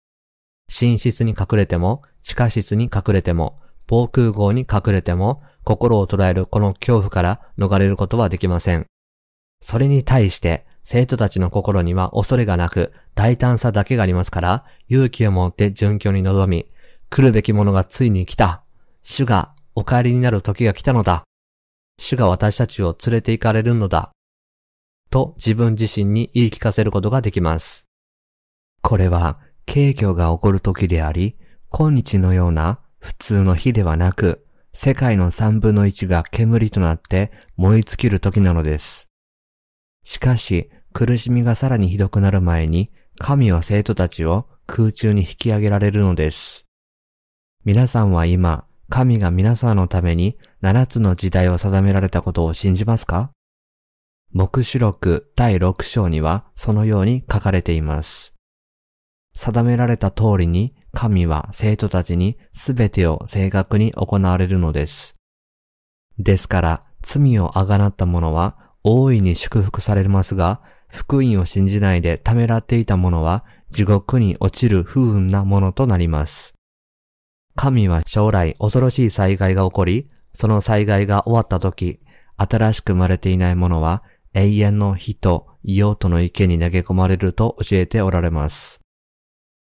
[0.68, 8.86] 寝室に隠れても、地下室に隠れても、防空壕に隠れても、心を捉えるこの恐怖から逃れることはできません。
[9.60, 16.66] それに対して、生徒たちの心には恐れがなく、大胆さだけがありますから、勇気を持って順居に臨み、
[17.10, 18.62] 来るべきものがついに来た。
[19.02, 21.24] 主がお帰りになる時が来たのだ。
[21.98, 24.10] 主が私たちを連れて行かれるのだ。
[25.10, 27.86] と自分自身に言い聞かせることができます。
[28.80, 31.36] これは、軽挙が起こる時であり、
[31.68, 39.11] 今日のような普通の日ではなく、世界の三分の一が煙となって燃え尽きる時なのです。
[40.04, 46.66] しかし、苦しみがさらにひどくなる前に、神は生徒たちを空中に引き上げられるのです。
[47.64, 53.30] 皆さんは今、神が皆さんのために7つの時代を定められたことを信じますか？
[54.32, 58.34] 目視録第6章にはそのように書かれています。
[59.34, 65.14] 定められた通りに神は生徒たちにすべてを正確に行われるのです。
[66.18, 76.54] ですから罪をあがなった者は大いに祝福されますが、福音を信じないでためらっていた者は地獄に落ちる不運なものとなります。
[77.54, 82.00] 神は将来恐ろしい災害が起こり、その災害が終わった時、
[82.36, 84.02] 新しく生まれていない者は
[84.34, 88.80] 永遠の火と硫黄との池に投げ込まれると教えておられます。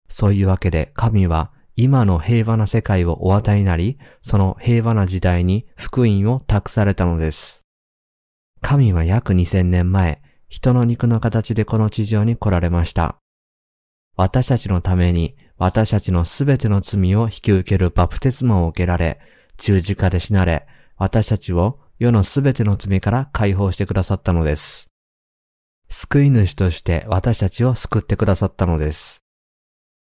[0.08, 7.61] そういうわけで神は今の平和な世界をお与えになり、その平和な時代に福音を託されたのです。
[8.62, 13.18] 神は約2000年前、人の肉の形でこの地上に来られました。
[14.16, 19.20] 私たちのために私たちのすべての罪を引き受けるバプテスマを受けられ、
[19.58, 24.88] 十字架で死なれ、私たちを世のすべての罪から解放してくださったのです。
[25.90, 29.22] 救い主として私たちを救ってくださったのです。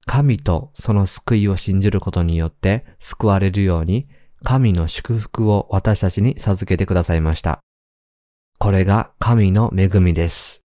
[0.05, 4.07] 神とその救いを信じることによって救われるように、
[4.43, 7.59] 神の祝福を私たちに授けてくださいました。
[8.59, 10.65] これが神の恵みです。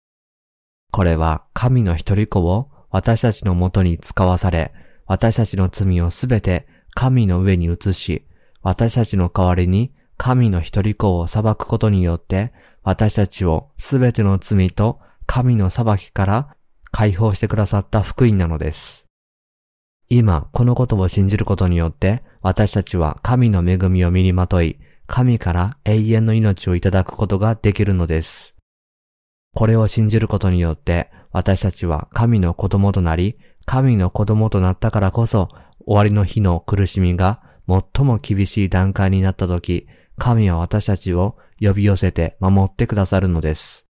[0.91, 4.73] これは神の一人子を私たちのもとに使わされ、
[5.07, 8.25] 私たちの罪をすべて神の上に移し、
[8.61, 16.55] 私たちの代わりに神の一人子を裁くことによって、私たちをすべての罪と神の裁きから
[16.91, 19.07] 解放してくださった福音なのです。
[20.07, 24.79] 今、このことを信じることによって、私たちは神の恵みを身にまとい、
[25.13, 28.55] 神から永遠の命をいただくことができるのです。
[29.53, 35.49] これを信じることによって、私たちは神の子供となり、神の子供となったからこそ、
[35.85, 39.85] 終わりの日の苦しみが最も厳しい段階になった時、
[40.17, 43.89] 神は私たちを呼び寄せて守ってくださるのです。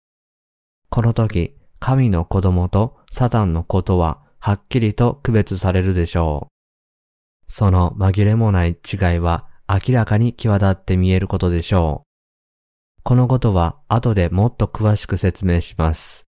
[0.89, 7.51] この時、神の子供とサタンのことははっきりと区別されるでしょう。
[7.51, 13.01] その紛れもない違いは明らかに際立って見えることでしょう。
[13.03, 16.26] このことは後でもっと詳しく説明します。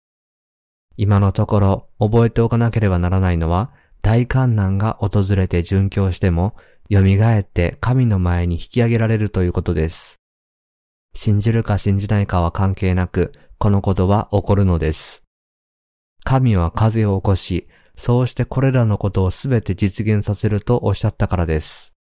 [0.96, 3.72] 今のところ覚えておかなければならないのは、
[4.02, 6.56] 大観難が訪れて殉教しても、
[6.92, 10.18] 蘇って神の前に引き上げられるということです。
[11.14, 15.24] 信じるか信じないかは関係なく、このことは起こるのです。
[16.24, 21.97] 神は風を起こし、そうしてこれらのことをすべて実現させるとおっしゃったからです。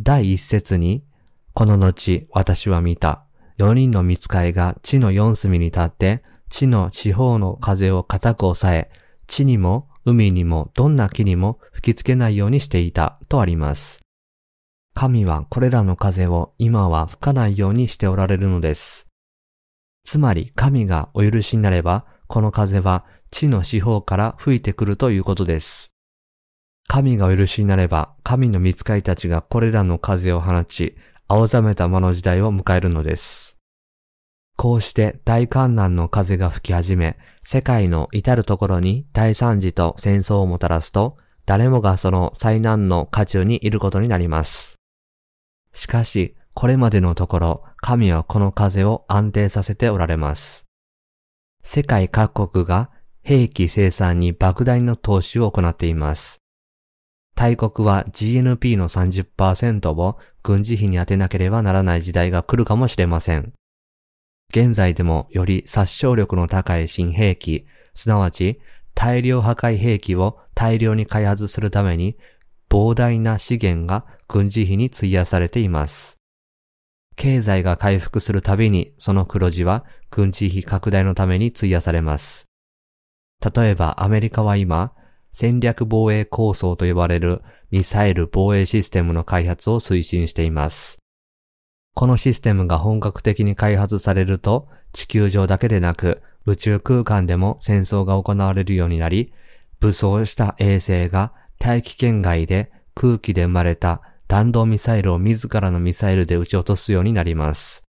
[0.00, 1.04] 第一節に、
[1.52, 3.24] この後私は見た。
[3.58, 8.90] 四人の見つかいが地の四隅に立って、地の四方の風を固く抑え、
[9.26, 14.00] 地にも海にもどんな木にも吹きつけないようにしていたとあります。
[14.94, 19.06] 神はこれらの風を今は吹かないようにしておられるのです。
[20.04, 25.91] つまり神がお許しになれば、この風は地の四方から吹いてくるということです。
[26.88, 30.96] 神がお許しになれば、神の見つかいたちがこれらの風を放ち、
[31.28, 33.56] 青ざめた魔の時代を迎えるのです。
[34.56, 41.16] こうして大観難の風が吹き始め、世界の至るところに大惨事と戦争をもたらすと、
[41.46, 44.76] 誰もがその災難の渦中にいることになります。
[45.72, 50.66] しかし、これまでのところ、神はこの風を安定させておられます。
[51.64, 52.90] 世界各国が
[53.22, 56.41] 兵器生産に莫大な投資を行っています。
[57.34, 63.52] 大国は GNP の30%を軍事費に充てなければならない時代が来るかもしれません。
[64.50, 68.60] 現在でもより殺傷力の高い新兵器、すなわち
[68.94, 72.16] 大量破壊兵器を大量に開発するために
[72.68, 76.16] 膨大な資源が軍事費に費やされています。
[77.16, 82.46] 経済が回復するたびにその黒字は軍事費拡大のために費やされます。
[83.54, 84.92] 例えばアメリカは今、
[85.32, 90.98] 戦略防衛構想と呼ばれるミサイル防衛システムの開発を推進しています。
[91.94, 99.32] このシステムが本格的に開発されると、地球上だけでなく宇宙空間でも戦争が行われるようになり、
[99.80, 107.84] 武装した衛星が大気圏外で空気で生まれた弾道ミサイルを自らのミサイルで撃ち落とすようになります。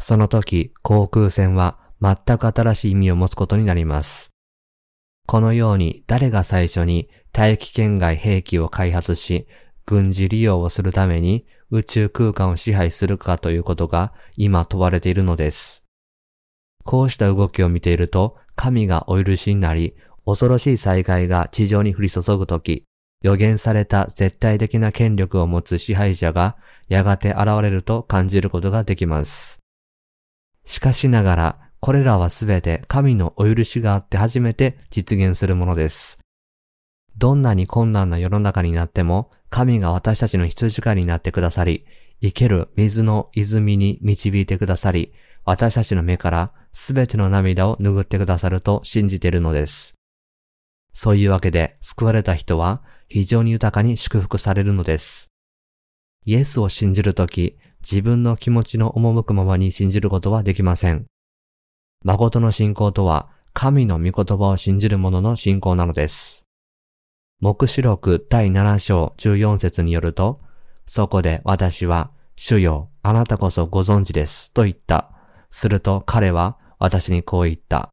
[0.00, 4.30] その時、航空船は全く新しい意味を持つことになります。
[5.26, 9.46] このように誰が最初に大気圏外兵器を開発し、
[9.86, 15.86] 軍事利用をするために宇宙空間を支配するかということが今問われているのです。
[16.84, 19.94] こうした動きを見ていると、神がお許しになり、
[20.26, 22.84] 恐ろしい災害が地上に降り注ぐとき、
[23.22, 26.56] 予言された絶対的な権力を持つ支配者が
[26.88, 29.60] やがて現れると感じることができます。
[30.64, 36.20] しかしながら、これらはすべて神のお許しがあって初めて実現するものです。
[37.18, 41.84] どんなに困難な世の中になっても、神が私たちの羊飼いになってくださり、
[42.20, 45.12] 生ける水の泉に導いてくださり、
[45.44, 49.94] 私たちの目からすべての涙を拭ってくださると信じているのです。
[50.92, 55.32] そういうわけで救われた人は非常に豊かに祝福されるのです。
[56.26, 61.06] イエスを信じるとき、自分の気持ちの赴くままに信じることはできません。
[62.04, 66.44] 誠の信仰とは、神の御言葉を信じる者の信仰なのです。
[67.40, 70.40] 目視録第7章14節によると、
[70.86, 75.12] そこで私は、主よ、あなたこそご存知です、と言った。
[75.50, 77.90] すると彼は私にこう言った。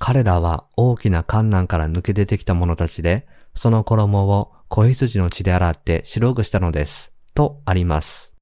[0.00, 7.16] 彼らは大きな観難から抜け出てきた者たちで、その衣を子羊の血で洗って白くしたのです。
[7.34, 8.33] とあります。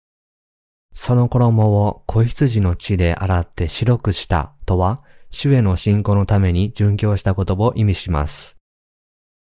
[0.92, 8.58] その衣を子羊の血で洗って白くしたとは、主への信仰のために殉教したことを意味します。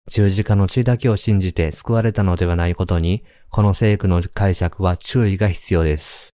[0.08, 6.30] 十字架の血だけを信じて救われたのではないことに、この聖句の解釈は注意が必要です。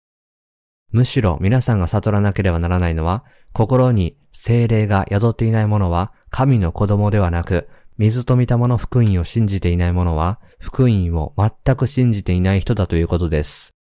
[0.91, 13.73] むしろ皆さんが悟らなければならないのは、心に精霊が宿っていない者は神の子供ではなく、水と御霊の福音を信じていない者は、福音を全く信じていない人だということです。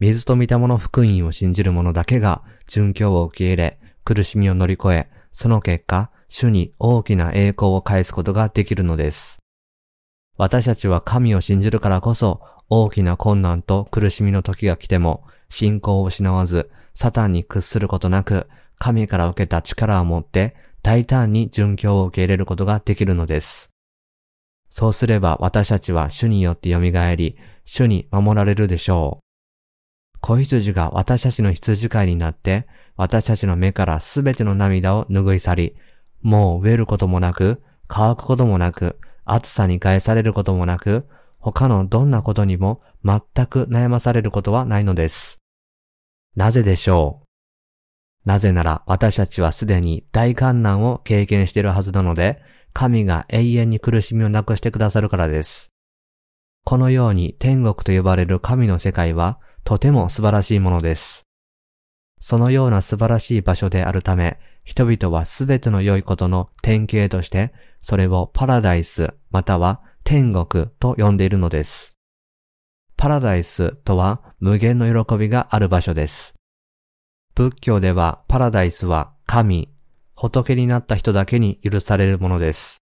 [0.00, 9.40] 水と御霊の福音を信じる者だけが、殉教を受け入れ、苦しみを乗り越え、その結果、主に大きな栄光を返すことができるのです。
[10.38, 12.40] 私たちは神を信じるからこそ、
[12.70, 18.48] 大きな困難と苦しみの時が来ても、信仰を失わず、サタンに屈することなく、
[18.78, 23.68] 神から受けた力を持って、大胆に殉教を受け入れることができるのです。
[24.70, 27.36] そうすれば私たちは主によって蘇り、
[27.66, 29.29] 主に守られるでしょう。
[30.20, 32.66] 子羊が私たちの羊飼いになって、
[32.96, 35.76] 私たちの目からすべての涙を拭い去り、
[36.22, 41.08] もう飢えることもなく、乾くこともなく、暑さに返されることもなく、
[41.38, 45.38] 他のどんなことにも全く悩まされることはないのです。
[46.36, 48.28] なぜでしょう？
[48.28, 52.42] なぜなら私たちはすでに大観難を経験しているはずなので、
[52.74, 55.70] 神が永遠に苦しみをなくしてくださるからです。
[56.66, 61.22] このように天国と呼ばれる神の世界はとても素晴らしいものです。
[62.18, 71.96] そのような素晴らしい場所であるため、人々はすべての良いことの典型として、それをパラダイスまたは天国と呼んでいるのです。
[72.96, 76.34] パラダイスとは無限の喜びがある場所です。
[77.34, 79.72] 仏教ではパラダイスは神、
[80.14, 82.76] 仏になった人だけに許されるものです。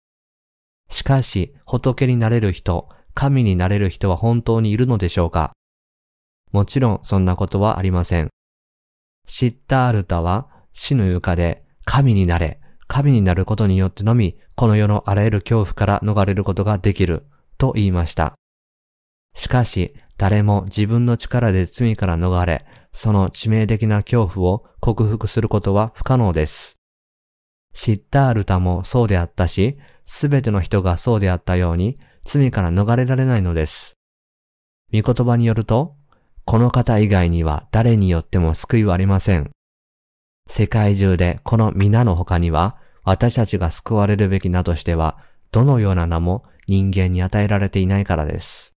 [0.90, 5.52] しかし、仏になれる人、神になれる人は本当にいるのでしょうか？
[6.54, 8.30] もちろんそんなことはありません。
[9.26, 17.26] シッタールタは死の床で神になれ、神になることによってのみ、この世のあらゆる恐怖から逃れることができる、
[17.58, 18.34] と言いました。
[19.34, 26.76] しかし、誰も自分の力で罪から逃れ、その致命的な恐怖を克服することは不可能です。
[27.72, 29.76] シッタールタもそうであったし、
[30.06, 33.94] すべての人がそうであったように、罪から逃れられないのです。
[34.92, 35.96] 御言葉によると、
[36.44, 39.50] この方以外には誰によっても救いはありません。
[40.46, 45.18] 世界中でこの皆の他には、私たちが救われるべき名としては、
[45.52, 48.74] どのような名も人間に与えられていないからです。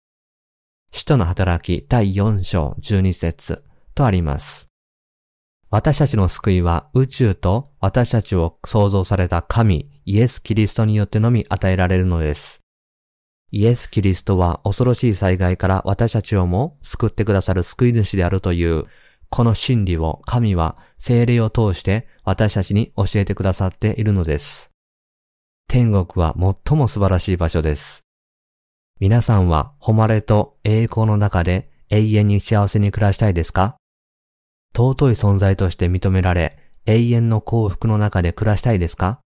[0.92, 3.64] 使徒の働き第4章12節
[3.94, 4.68] とあります。
[5.70, 12.65] 私たちの救いは宇宙と私たちを創造された神、イエス・キリストによってのみ与えられるのです。
[13.52, 18.86] イエス・キリストは恐ろしい災害から私たちをも救ってくださる救い主であるという、
[19.30, 24.72] この真理を神は精霊を通して私たちに教えてくださっているのです。
[25.68, 26.36] 天国は
[26.68, 28.04] 最も素晴らしい場所です。
[29.00, 33.78] 皆さんは誉れと栄光の中で永遠に幸せに暮らしたいですか？
[34.76, 39.20] 尊い存在として認められ、永遠の幸福の中で暮らしたいですか？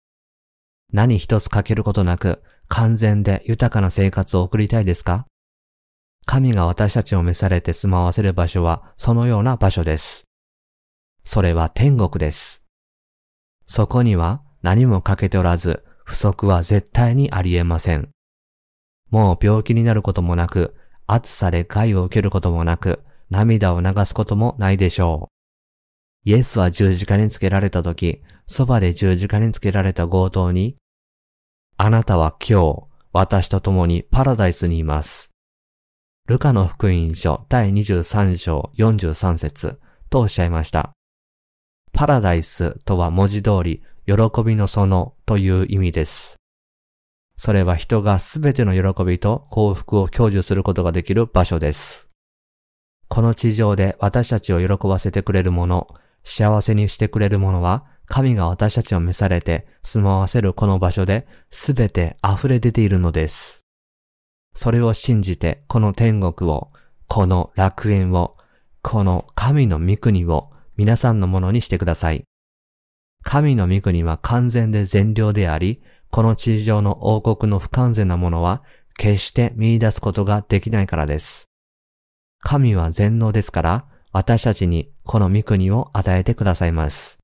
[0.93, 5.27] 何一つ欠けることなく、完全で豊かな生活を送りたいですか？
[6.27, 10.25] 神が私たちを召されて住まわせる場所はそのような場所です。
[11.25, 12.65] それは天国です。
[13.67, 18.11] そこには何も欠けておらず、不足は絶対にあり得ません。
[19.11, 20.75] もう病気になることもなく、
[21.07, 25.31] 暑さで害を受けることもなく、涙を流すこともないでしょ
[26.27, 26.29] う。
[26.29, 30.77] イエスは十字架につけられた時、そばで十字架につけられた強盗に、
[31.81, 32.83] あなたは今日、
[33.13, 35.31] 私と共にパラダイスにいます。
[36.27, 39.79] ルカの福音書第23章43節
[40.11, 40.91] とおっしゃいました。
[41.93, 44.15] パラダイスとは文字通り、喜
[44.45, 46.35] びの園という意味です。
[47.37, 52.09] それは人がすべての喜びと幸福を享受することができる場所です。
[53.07, 55.95] この地上で私たちを喜ばせてくれるもの、
[56.25, 63.65] 幸せにしてくれるものは、神が私たちを召されて住まわせるこの場所で全て溢れ出ているのです。
[64.55, 66.73] それを信じて、この天国を、
[67.07, 68.37] この楽園を、
[68.83, 72.25] この神の御国を皆さんのものにしてください。
[73.23, 78.63] 神の御国は完全で善良であり、この地上の王国の不完全なものは
[78.97, 81.47] 決して見出すことができないからです。
[82.41, 87.18] 神は全能ですから、私たちにこの御国を与えてくださいます。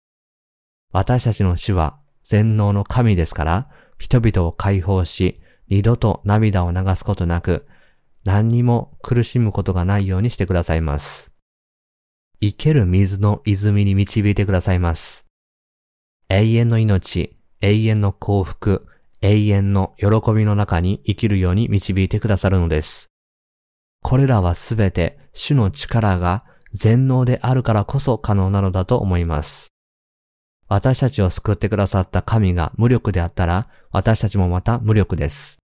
[0.95, 3.69] 私たちの主は全能の神ですから、
[3.99, 7.67] 人々を解放し、二度と涙を流すことなく、
[8.23, 11.33] 何にも苦しむことがないようにしてくださいます。
[12.41, 15.27] 生ける水の泉に導いてくださいます。
[16.29, 18.87] 永遠の命、永遠の幸福、
[19.21, 23.09] 永遠の喜びの中に生きるように導いてくださるのです。
[24.01, 29.74] これらはすべて主の力が全能であるからこそ可能なのだと思います。
[30.75, 35.59] 私たちを救ってくださった神が無力であったら、私たちもまた無力です。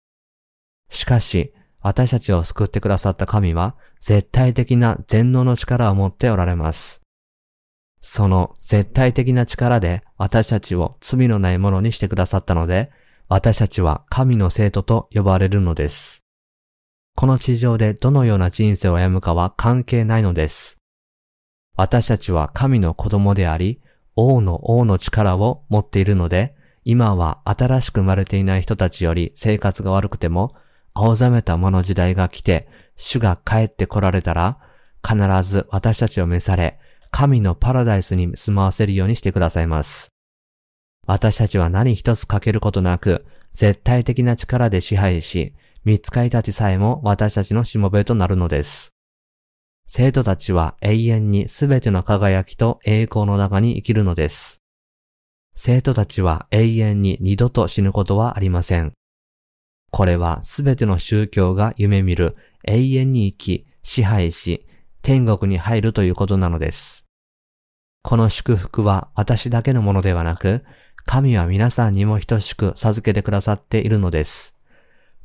[0.90, 7.02] しかし、私たちを救ってくださった神は、絶対的な全能の力を持っておられます。
[8.00, 12.90] その絶対的な力で私たちを罪のないものにしてくださったので、
[13.28, 16.22] 私たちは神の生徒と呼ばれるのです。
[17.14, 20.78] この地上でどのような人生を歩むかは関係ないのです。
[21.76, 23.80] 私たちは神の子供であり、
[24.16, 30.55] 王の王の力を持っているので、今は新しく生まれていない人たちより生活が悪くても、
[30.94, 34.59] 青ざめたもの時代が来て、主が帰って来られたら、
[35.06, 35.16] 必
[35.48, 36.78] ず私たちを召され、
[37.10, 40.09] 神のパラダイスに住まわせるようにしてくださいます。
[41.06, 48.95] 私たちは何一つ欠けることなく、絶対的な力で支配し、見つかりたちさえも私たちのしもべとなるのです。
[49.88, 54.60] 生徒たちは永遠にすべての輝きと栄光の中に生きるのです。
[55.54, 58.92] 生徒たちは永遠に二度と死ぬことはありません。
[59.92, 64.66] これはすべての宗教が夢見る永遠に生き、支配し、
[65.02, 67.06] 天国に入るということなのです。
[68.02, 70.64] この祝福は私だけのものではなく、
[71.06, 74.58] 神は皆さんにも等しく授けてくださっているのです。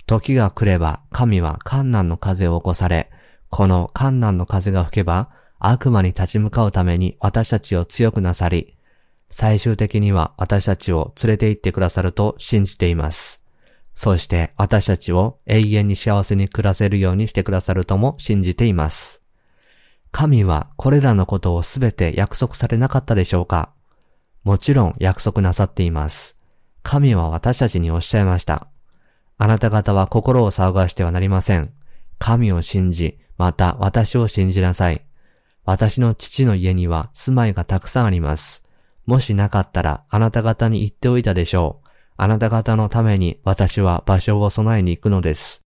[0.06, 3.10] 時が来れば神は観難の風を起こされ、
[3.52, 5.30] この観難の風が吹けば
[5.60, 8.76] 悪魔に立ち向かうために私たちを強くなさり、
[9.30, 13.44] 最終的には私たちを連れて行ってくださると信じています。
[13.94, 19.22] そして私たちを永遠に幸せに暮らせるようにしてくださるとも信じています。
[20.12, 23.70] 神はこれらのことをすべて約束されなかったでしょうか？
[24.44, 26.42] もちろん約束なさっています。
[26.84, 28.68] 神は私たちにおっしゃいました。
[29.38, 31.72] あなた方は心を騒がしてはなりません。
[32.18, 35.04] 神を信じ、また私を信じなさい。
[35.66, 38.70] 私の父の家には住まいがたくさんあります。
[39.08, 41.90] もしなかったらあなた方に言っておいたでしょう。
[42.18, 45.62] あなた方のために私は場所を備えに行くのです。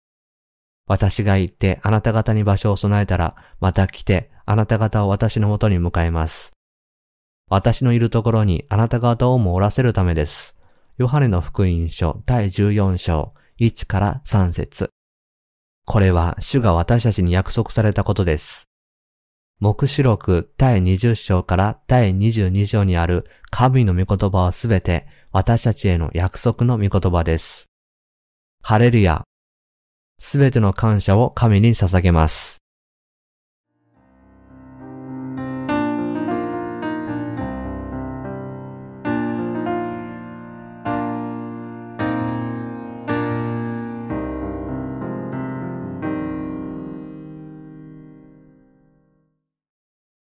[0.86, 6.52] 私が行ってあなた方に場所を備えたら、また来てあなた方を私のもとに迎えます。
[7.48, 10.58] 私のいるところにあなた方をもおらせるためです。
[10.98, 14.90] ヨハネの福音書第14章1から3節
[15.84, 18.68] これは主が私たちに約束されたことです。
[19.58, 27.66] 目視録第20章から第22章にある神の御言葉はすべて私たちへの約束の御言葉です。
[28.62, 29.22] ハレルヤ。
[30.18, 32.61] すべての感謝を神に捧げます。